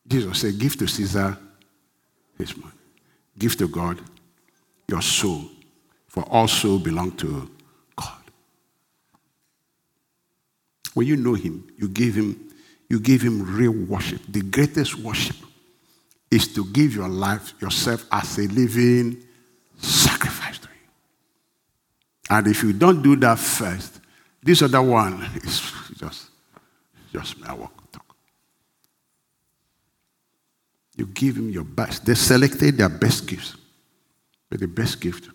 Jesus 0.06 0.40
said, 0.40 0.58
Give 0.58 0.76
to 0.76 0.86
Caesar 0.86 1.38
his 2.36 2.56
money. 2.56 2.74
Give 3.38 3.56
to 3.56 3.68
God 3.68 4.00
your 4.88 5.02
soul, 5.02 5.44
for 6.06 6.24
all 6.24 6.46
soul 6.46 6.78
belong 6.78 7.12
to 7.12 7.50
God. 7.96 8.22
When 10.92 11.06
you 11.06 11.16
know 11.16 11.34
him, 11.34 11.66
you 11.78 11.88
give 11.88 12.14
him, 12.14 12.52
you 12.88 13.00
give 13.00 13.22
him 13.22 13.56
real 13.56 13.72
worship. 13.72 14.20
The 14.28 14.42
greatest 14.42 14.96
worship 14.96 15.36
is 16.30 16.52
to 16.54 16.64
give 16.66 16.94
your 16.94 17.08
life, 17.08 17.54
yourself 17.60 18.04
as 18.12 18.38
a 18.38 18.42
living 18.42 19.22
sacrifice. 19.78 20.13
And 22.34 22.48
if 22.48 22.64
you 22.64 22.72
don't 22.72 23.00
do 23.00 23.14
that 23.14 23.38
first, 23.38 24.00
this 24.42 24.60
other 24.60 24.82
one 24.82 25.22
is 25.36 25.72
just, 25.96 26.30
just 27.12 27.40
mere 27.40 27.54
work. 27.54 27.70
You 30.96 31.06
give 31.06 31.36
him 31.36 31.50
your 31.50 31.62
best. 31.62 32.04
They 32.04 32.14
selected 32.14 32.76
their 32.76 32.88
best 32.88 33.28
gifts. 33.28 33.54
But 34.50 34.58
the 34.58 34.66
best 34.66 35.00
gift, 35.00 35.28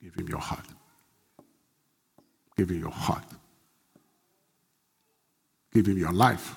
give 0.00 0.14
him 0.14 0.28
your 0.28 0.38
heart. 0.38 0.66
Give 2.56 2.70
him 2.70 2.78
your 2.78 2.92
heart. 2.92 3.24
Give 5.74 5.86
him 5.86 5.98
your 5.98 6.12
life 6.12 6.54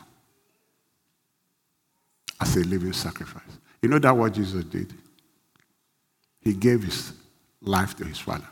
as 2.40 2.56
a 2.56 2.60
living 2.60 2.94
sacrifice. 2.94 3.58
You 3.82 3.90
know 3.90 3.98
that 3.98 4.16
what 4.16 4.32
Jesus 4.34 4.64
did? 4.66 4.94
He 6.40 6.54
gave 6.54 6.84
his 6.84 7.14
life 7.64 7.96
to 7.98 8.06
his 8.06 8.20
Father. 8.20 8.48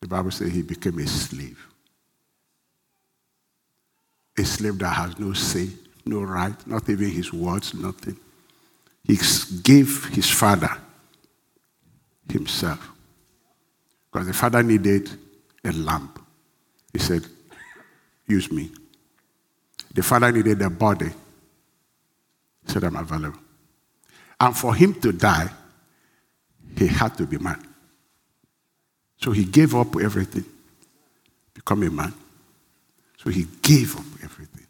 The 0.00 0.08
Bible 0.08 0.30
says 0.30 0.52
he 0.52 0.62
became 0.62 0.98
a 0.98 1.06
slave. 1.06 1.58
A 4.38 4.44
slave 4.44 4.78
that 4.78 4.94
has 4.94 5.18
no 5.18 5.32
say, 5.32 5.68
no 6.06 6.22
right, 6.22 6.54
not 6.66 6.88
even 6.88 7.10
his 7.10 7.32
words, 7.32 7.74
nothing. 7.74 8.16
He 9.04 9.18
gave 9.62 10.06
his 10.06 10.30
father 10.30 10.70
himself. 12.30 12.90
Because 14.10 14.28
the 14.28 14.34
father 14.34 14.62
needed 14.62 15.10
a 15.64 15.72
lamp. 15.72 16.20
He 16.92 16.98
said, 16.98 17.26
Use 18.26 18.52
me. 18.52 18.70
The 19.94 20.02
father 20.02 20.30
needed 20.30 20.60
a 20.60 20.70
body. 20.70 21.08
He 21.08 22.72
said, 22.72 22.84
I'm 22.84 22.96
available. 22.96 23.38
And 24.38 24.56
for 24.56 24.74
him 24.74 24.94
to 25.00 25.12
die, 25.12 25.50
he 26.78 26.86
had 26.86 27.16
to 27.16 27.26
be 27.26 27.38
man. 27.38 27.62
So 29.20 29.32
he 29.32 29.44
gave 29.44 29.74
up 29.74 29.96
everything, 29.96 30.44
become 31.52 31.82
a 31.82 31.90
man. 31.90 32.14
So 33.18 33.30
he 33.30 33.46
gave 33.62 33.96
up 33.96 34.06
everything, 34.22 34.66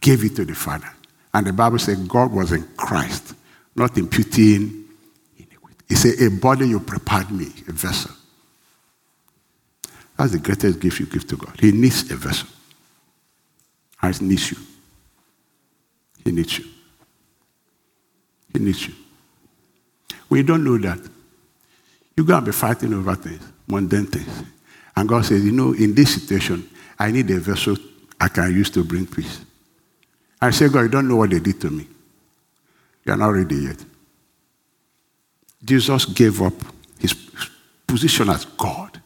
gave 0.00 0.24
it 0.24 0.34
to 0.36 0.44
the 0.44 0.54
Father. 0.54 0.90
And 1.34 1.46
the 1.46 1.52
Bible 1.52 1.78
said 1.78 2.08
God 2.08 2.32
was 2.32 2.52
in 2.52 2.66
Christ, 2.76 3.34
not 3.74 3.98
imputing. 3.98 4.84
He 5.86 5.94
said, 5.94 6.14
A 6.20 6.30
body 6.30 6.68
you 6.68 6.80
prepared 6.80 7.30
me, 7.30 7.52
a 7.68 7.72
vessel. 7.72 8.12
That's 10.16 10.32
the 10.32 10.38
greatest 10.38 10.80
gift 10.80 10.98
you 10.98 11.06
give 11.06 11.26
to 11.28 11.36
God. 11.36 11.60
He 11.60 11.72
needs 11.72 12.10
a 12.10 12.16
vessel. 12.16 12.48
He 14.00 14.24
needs 14.24 14.50
you. 14.50 14.56
He 16.24 16.32
needs 16.32 16.58
you. 16.58 16.64
He 18.52 18.58
needs 18.58 18.86
you. 18.86 18.94
We 20.30 20.42
don't 20.42 20.64
know 20.64 20.78
that. 20.78 20.98
You're 22.16 22.26
going 22.26 22.40
to 22.40 22.46
be 22.46 22.52
fighting 22.52 22.94
over 22.94 23.14
things, 23.14 23.42
mundane 23.66 24.06
things. 24.06 24.44
And 24.96 25.08
God 25.08 25.24
says, 25.24 25.44
You 25.44 25.52
know, 25.52 25.72
in 25.72 25.94
this 25.94 26.14
situation, 26.14 26.68
I 26.98 27.10
need 27.10 27.30
a 27.30 27.38
vessel 27.38 27.76
I 28.18 28.28
can 28.28 28.50
use 28.52 28.70
to 28.70 28.84
bring 28.84 29.06
peace. 29.06 29.40
I 30.40 30.50
say, 30.50 30.68
God, 30.68 30.82
you 30.82 30.88
don't 30.88 31.08
know 31.08 31.16
what 31.16 31.30
they 31.30 31.40
did 31.40 31.60
to 31.60 31.70
me. 31.70 31.86
You're 33.04 33.16
not 33.16 33.28
ready 33.28 33.56
yet. 33.56 33.84
Jesus 35.62 36.04
gave 36.06 36.40
up 36.40 36.54
his 36.98 37.14
position 37.86 38.30
as 38.30 38.44
God. 38.44 39.00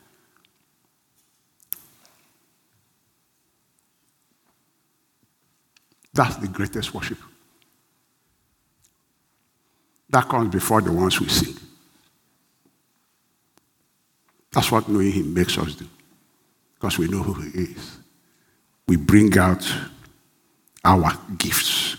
That's 6.13 6.37
the 6.37 6.49
greatest 6.49 6.93
worship. 6.93 7.19
That 10.09 10.29
comes 10.29 10.51
before 10.51 10.81
the 10.81 10.93
ones 10.93 11.21
we 11.21 11.29
sing. 11.29 11.57
That's 14.53 14.71
what 14.71 14.89
knowing 14.89 15.13
Him 15.13 15.33
makes 15.33 15.57
us 15.59 15.75
do. 15.75 15.87
Because 16.75 16.99
we 16.99 17.09
know 17.09 17.23
who 17.23 17.41
He 17.43 17.65
is. 17.65 17.99
We 18.89 18.97
bring 18.97 19.37
out 19.39 19.65
our 20.85 21.13
gifts. 21.39 21.97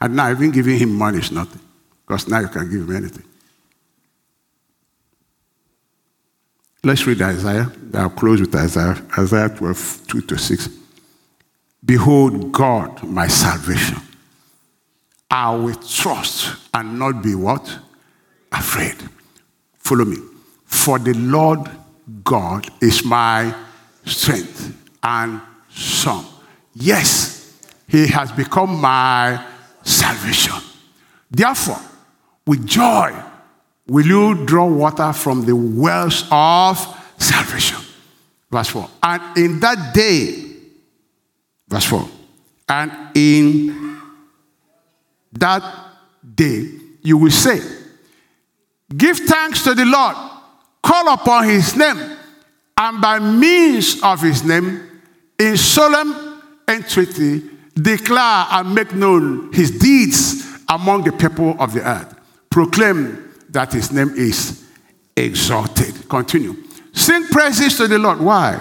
And 0.00 0.16
now, 0.16 0.30
even 0.30 0.50
giving 0.50 0.78
Him 0.78 0.94
money 0.94 1.18
is 1.18 1.32
nothing. 1.32 1.60
Because 2.06 2.28
now 2.28 2.40
you 2.40 2.48
can 2.48 2.70
give 2.70 2.88
Him 2.88 2.96
anything. 2.96 3.24
Let's 6.84 7.06
read 7.06 7.20
Isaiah. 7.20 7.70
I'll 7.94 8.10
close 8.10 8.40
with 8.40 8.54
Isaiah. 8.54 8.96
Isaiah 9.18 9.48
12, 9.48 10.02
2 10.06 10.20
to 10.22 10.38
6. 10.38 10.68
Behold, 11.84 12.52
God, 12.52 13.02
my 13.02 13.26
salvation. 13.26 13.98
I 15.30 15.54
will 15.54 15.74
trust 15.74 16.56
and 16.72 16.98
not 16.98 17.22
be 17.22 17.34
what? 17.34 17.78
Afraid. 18.52 18.96
Follow 19.78 20.04
me. 20.04 20.18
For 20.88 20.98
the 20.98 21.12
Lord 21.12 21.68
God 22.24 22.66
is 22.80 23.04
my 23.04 23.54
strength 24.06 24.74
and 25.02 25.38
song. 25.68 26.24
Yes, 26.72 27.60
he 27.86 28.06
has 28.06 28.32
become 28.32 28.80
my 28.80 29.44
salvation. 29.82 30.54
Therefore, 31.30 31.82
with 32.46 32.66
joy, 32.66 33.14
will 33.86 34.06
you 34.06 34.46
draw 34.46 34.66
water 34.66 35.12
from 35.12 35.44
the 35.44 35.54
wells 35.54 36.24
of 36.30 36.78
salvation. 37.18 37.84
Verse 38.50 38.68
4. 38.70 38.88
And 39.02 39.36
in 39.36 39.60
that 39.60 39.92
day, 39.92 40.54
verse 41.68 41.84
4, 41.84 42.08
and 42.66 42.92
in 43.14 44.00
that 45.32 45.62
day, 46.34 46.66
you 47.02 47.18
will 47.18 47.30
say, 47.30 47.60
Give 48.96 49.18
thanks 49.18 49.62
to 49.64 49.74
the 49.74 49.84
Lord 49.84 50.27
call 50.88 51.12
upon 51.12 51.44
his 51.44 51.76
name, 51.76 52.16
and 52.78 53.00
by 53.00 53.18
means 53.18 54.02
of 54.02 54.22
his 54.22 54.42
name, 54.42 55.02
in 55.38 55.54
solemn 55.56 56.40
entreaty, 56.66 57.42
declare 57.74 58.46
and 58.50 58.74
make 58.74 58.94
known 58.94 59.52
his 59.52 59.70
deeds 59.70 60.64
among 60.68 61.04
the 61.04 61.12
people 61.12 61.54
of 61.60 61.74
the 61.74 61.86
earth. 61.86 62.14
Proclaim 62.48 63.34
that 63.50 63.72
his 63.72 63.92
name 63.92 64.14
is 64.16 64.64
exalted. 65.14 66.08
Continue. 66.08 66.56
Sing 66.92 67.24
praises 67.26 67.76
to 67.76 67.86
the 67.86 67.98
Lord. 67.98 68.20
Why? 68.20 68.58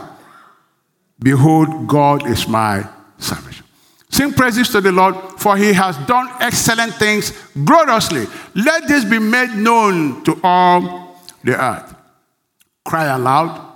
Behold, 1.20 1.88
God 1.88 2.28
is 2.28 2.46
my 2.48 2.88
salvation. 3.18 3.66
Sing 4.10 4.34
praises 4.34 4.70
to 4.70 4.82
the 4.82 4.92
Lord, 4.92 5.16
for 5.38 5.56
he 5.56 5.72
has 5.72 5.98
done 6.00 6.30
excellent 6.42 6.94
things 6.96 7.32
gloriously. 7.64 8.26
Let 8.54 8.88
this 8.88 9.06
be 9.06 9.20
made 9.20 9.56
known 9.56 10.24
to 10.26 10.40
all 10.44 11.22
the 11.44 11.56
earth. 11.60 11.97
Cry 12.88 13.04
aloud, 13.08 13.74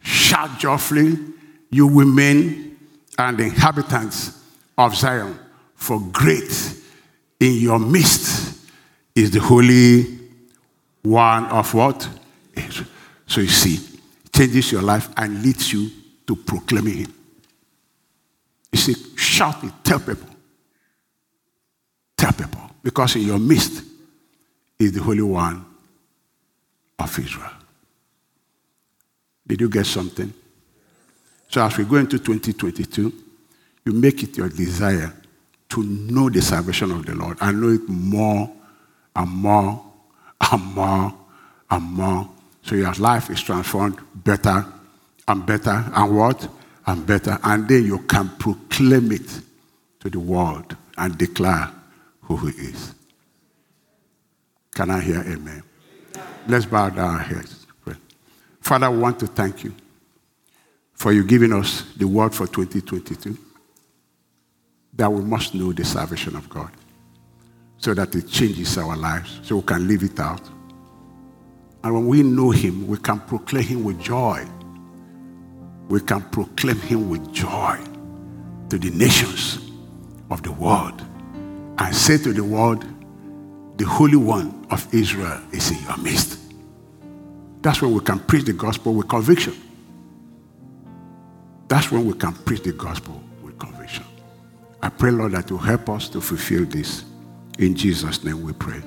shout 0.00 0.58
joyfully, 0.58 1.18
you 1.70 1.86
women 1.86 2.78
and 3.18 3.36
the 3.36 3.44
inhabitants 3.44 4.42
of 4.78 4.96
Zion, 4.96 5.38
for 5.74 6.00
great 6.10 6.74
in 7.38 7.52
your 7.56 7.78
midst 7.78 8.58
is 9.14 9.30
the 9.30 9.40
Holy 9.40 10.04
One 11.02 11.44
of 11.46 11.74
what? 11.74 12.08
So 13.26 13.42
you 13.42 13.48
see, 13.48 13.78
changes 14.34 14.72
your 14.72 14.80
life 14.80 15.10
and 15.18 15.42
leads 15.42 15.70
you 15.70 15.90
to 16.26 16.34
proclaiming 16.34 16.96
Him. 16.96 17.14
You 18.72 18.78
see, 18.78 18.94
shout 19.16 19.62
it, 19.64 19.72
tell 19.84 20.00
people. 20.00 20.30
Tell 22.16 22.32
people. 22.32 22.70
Because 22.82 23.16
in 23.16 23.22
your 23.22 23.38
midst 23.38 23.84
is 24.78 24.92
the 24.92 25.02
Holy 25.02 25.20
One 25.20 25.62
of 26.98 27.18
Israel. 27.18 27.50
Did 29.46 29.60
you 29.60 29.68
get 29.68 29.86
something? 29.86 30.32
So 31.48 31.62
as 31.62 31.76
we 31.78 31.84
go 31.84 31.96
into 31.96 32.18
2022, 32.18 33.12
you 33.84 33.92
make 33.92 34.22
it 34.22 34.36
your 34.36 34.48
desire 34.48 35.12
to 35.68 35.82
know 35.82 36.28
the 36.28 36.42
salvation 36.42 36.90
of 36.90 37.06
the 37.06 37.14
Lord 37.14 37.38
and 37.40 37.60
know 37.60 37.68
it 37.68 37.88
more 37.88 38.50
and 39.14 39.30
more 39.30 39.84
and 40.40 40.64
more 40.74 41.14
and 41.70 41.84
more. 41.84 42.28
So 42.62 42.74
your 42.74 42.92
life 42.94 43.30
is 43.30 43.40
transformed 43.40 43.98
better 44.14 44.66
and 45.28 45.46
better 45.46 45.84
and 45.94 46.16
what? 46.16 46.48
And 46.86 47.06
better. 47.06 47.38
And 47.42 47.68
then 47.68 47.84
you 47.84 47.98
can 48.00 48.28
proclaim 48.38 49.12
it 49.12 49.40
to 50.00 50.10
the 50.10 50.20
world 50.20 50.76
and 50.98 51.16
declare 51.16 51.70
who 52.22 52.36
he 52.48 52.68
is. 52.68 52.94
Can 54.74 54.90
I 54.90 55.00
hear 55.00 55.20
amen? 55.20 55.62
Let's 56.46 56.66
bow 56.66 56.90
down 56.90 57.14
our 57.14 57.18
heads. 57.20 57.55
Father, 58.66 58.90
we 58.90 58.98
want 58.98 59.20
to 59.20 59.28
thank 59.28 59.62
you 59.62 59.72
for 60.92 61.12
you 61.12 61.22
giving 61.22 61.52
us 61.52 61.82
the 61.98 62.04
word 62.04 62.34
for 62.34 62.48
2022 62.48 63.38
that 64.94 65.08
we 65.08 65.22
must 65.22 65.54
know 65.54 65.72
the 65.72 65.84
salvation 65.84 66.34
of 66.34 66.48
God 66.48 66.72
so 67.78 67.94
that 67.94 68.12
it 68.16 68.26
changes 68.26 68.76
our 68.76 68.96
lives 68.96 69.38
so 69.44 69.58
we 69.58 69.62
can 69.62 69.86
live 69.86 70.02
it 70.02 70.18
out. 70.18 70.40
And 71.84 71.94
when 71.94 72.06
we 72.08 72.24
know 72.24 72.50
Him, 72.50 72.88
we 72.88 72.98
can 72.98 73.20
proclaim 73.20 73.62
Him 73.62 73.84
with 73.84 74.00
joy. 74.00 74.44
We 75.88 76.00
can 76.00 76.22
proclaim 76.22 76.80
Him 76.80 77.08
with 77.08 77.32
joy 77.32 77.78
to 78.70 78.78
the 78.78 78.90
nations 78.90 79.60
of 80.28 80.42
the 80.42 80.50
world 80.50 81.00
and 81.78 81.94
say 81.94 82.18
to 82.18 82.32
the 82.32 82.42
world, 82.42 82.84
the 83.78 83.84
Holy 83.84 84.16
One 84.16 84.66
of 84.72 84.92
Israel 84.92 85.40
is 85.52 85.70
in 85.70 85.80
your 85.84 85.98
midst. 85.98 86.45
That's 87.66 87.82
when 87.82 87.92
we 87.92 87.98
can 87.98 88.20
preach 88.20 88.44
the 88.44 88.52
gospel 88.52 88.94
with 88.94 89.08
conviction. 89.08 89.52
That's 91.66 91.90
when 91.90 92.06
we 92.06 92.12
can 92.12 92.32
preach 92.32 92.62
the 92.62 92.70
gospel 92.70 93.20
with 93.42 93.58
conviction. 93.58 94.04
I 94.80 94.88
pray, 94.88 95.10
Lord, 95.10 95.32
that 95.32 95.50
you 95.50 95.58
help 95.58 95.90
us 95.90 96.08
to 96.10 96.20
fulfill 96.20 96.64
this. 96.66 97.04
In 97.58 97.74
Jesus' 97.74 98.22
name 98.22 98.40
we 98.44 98.52
pray. 98.52 98.80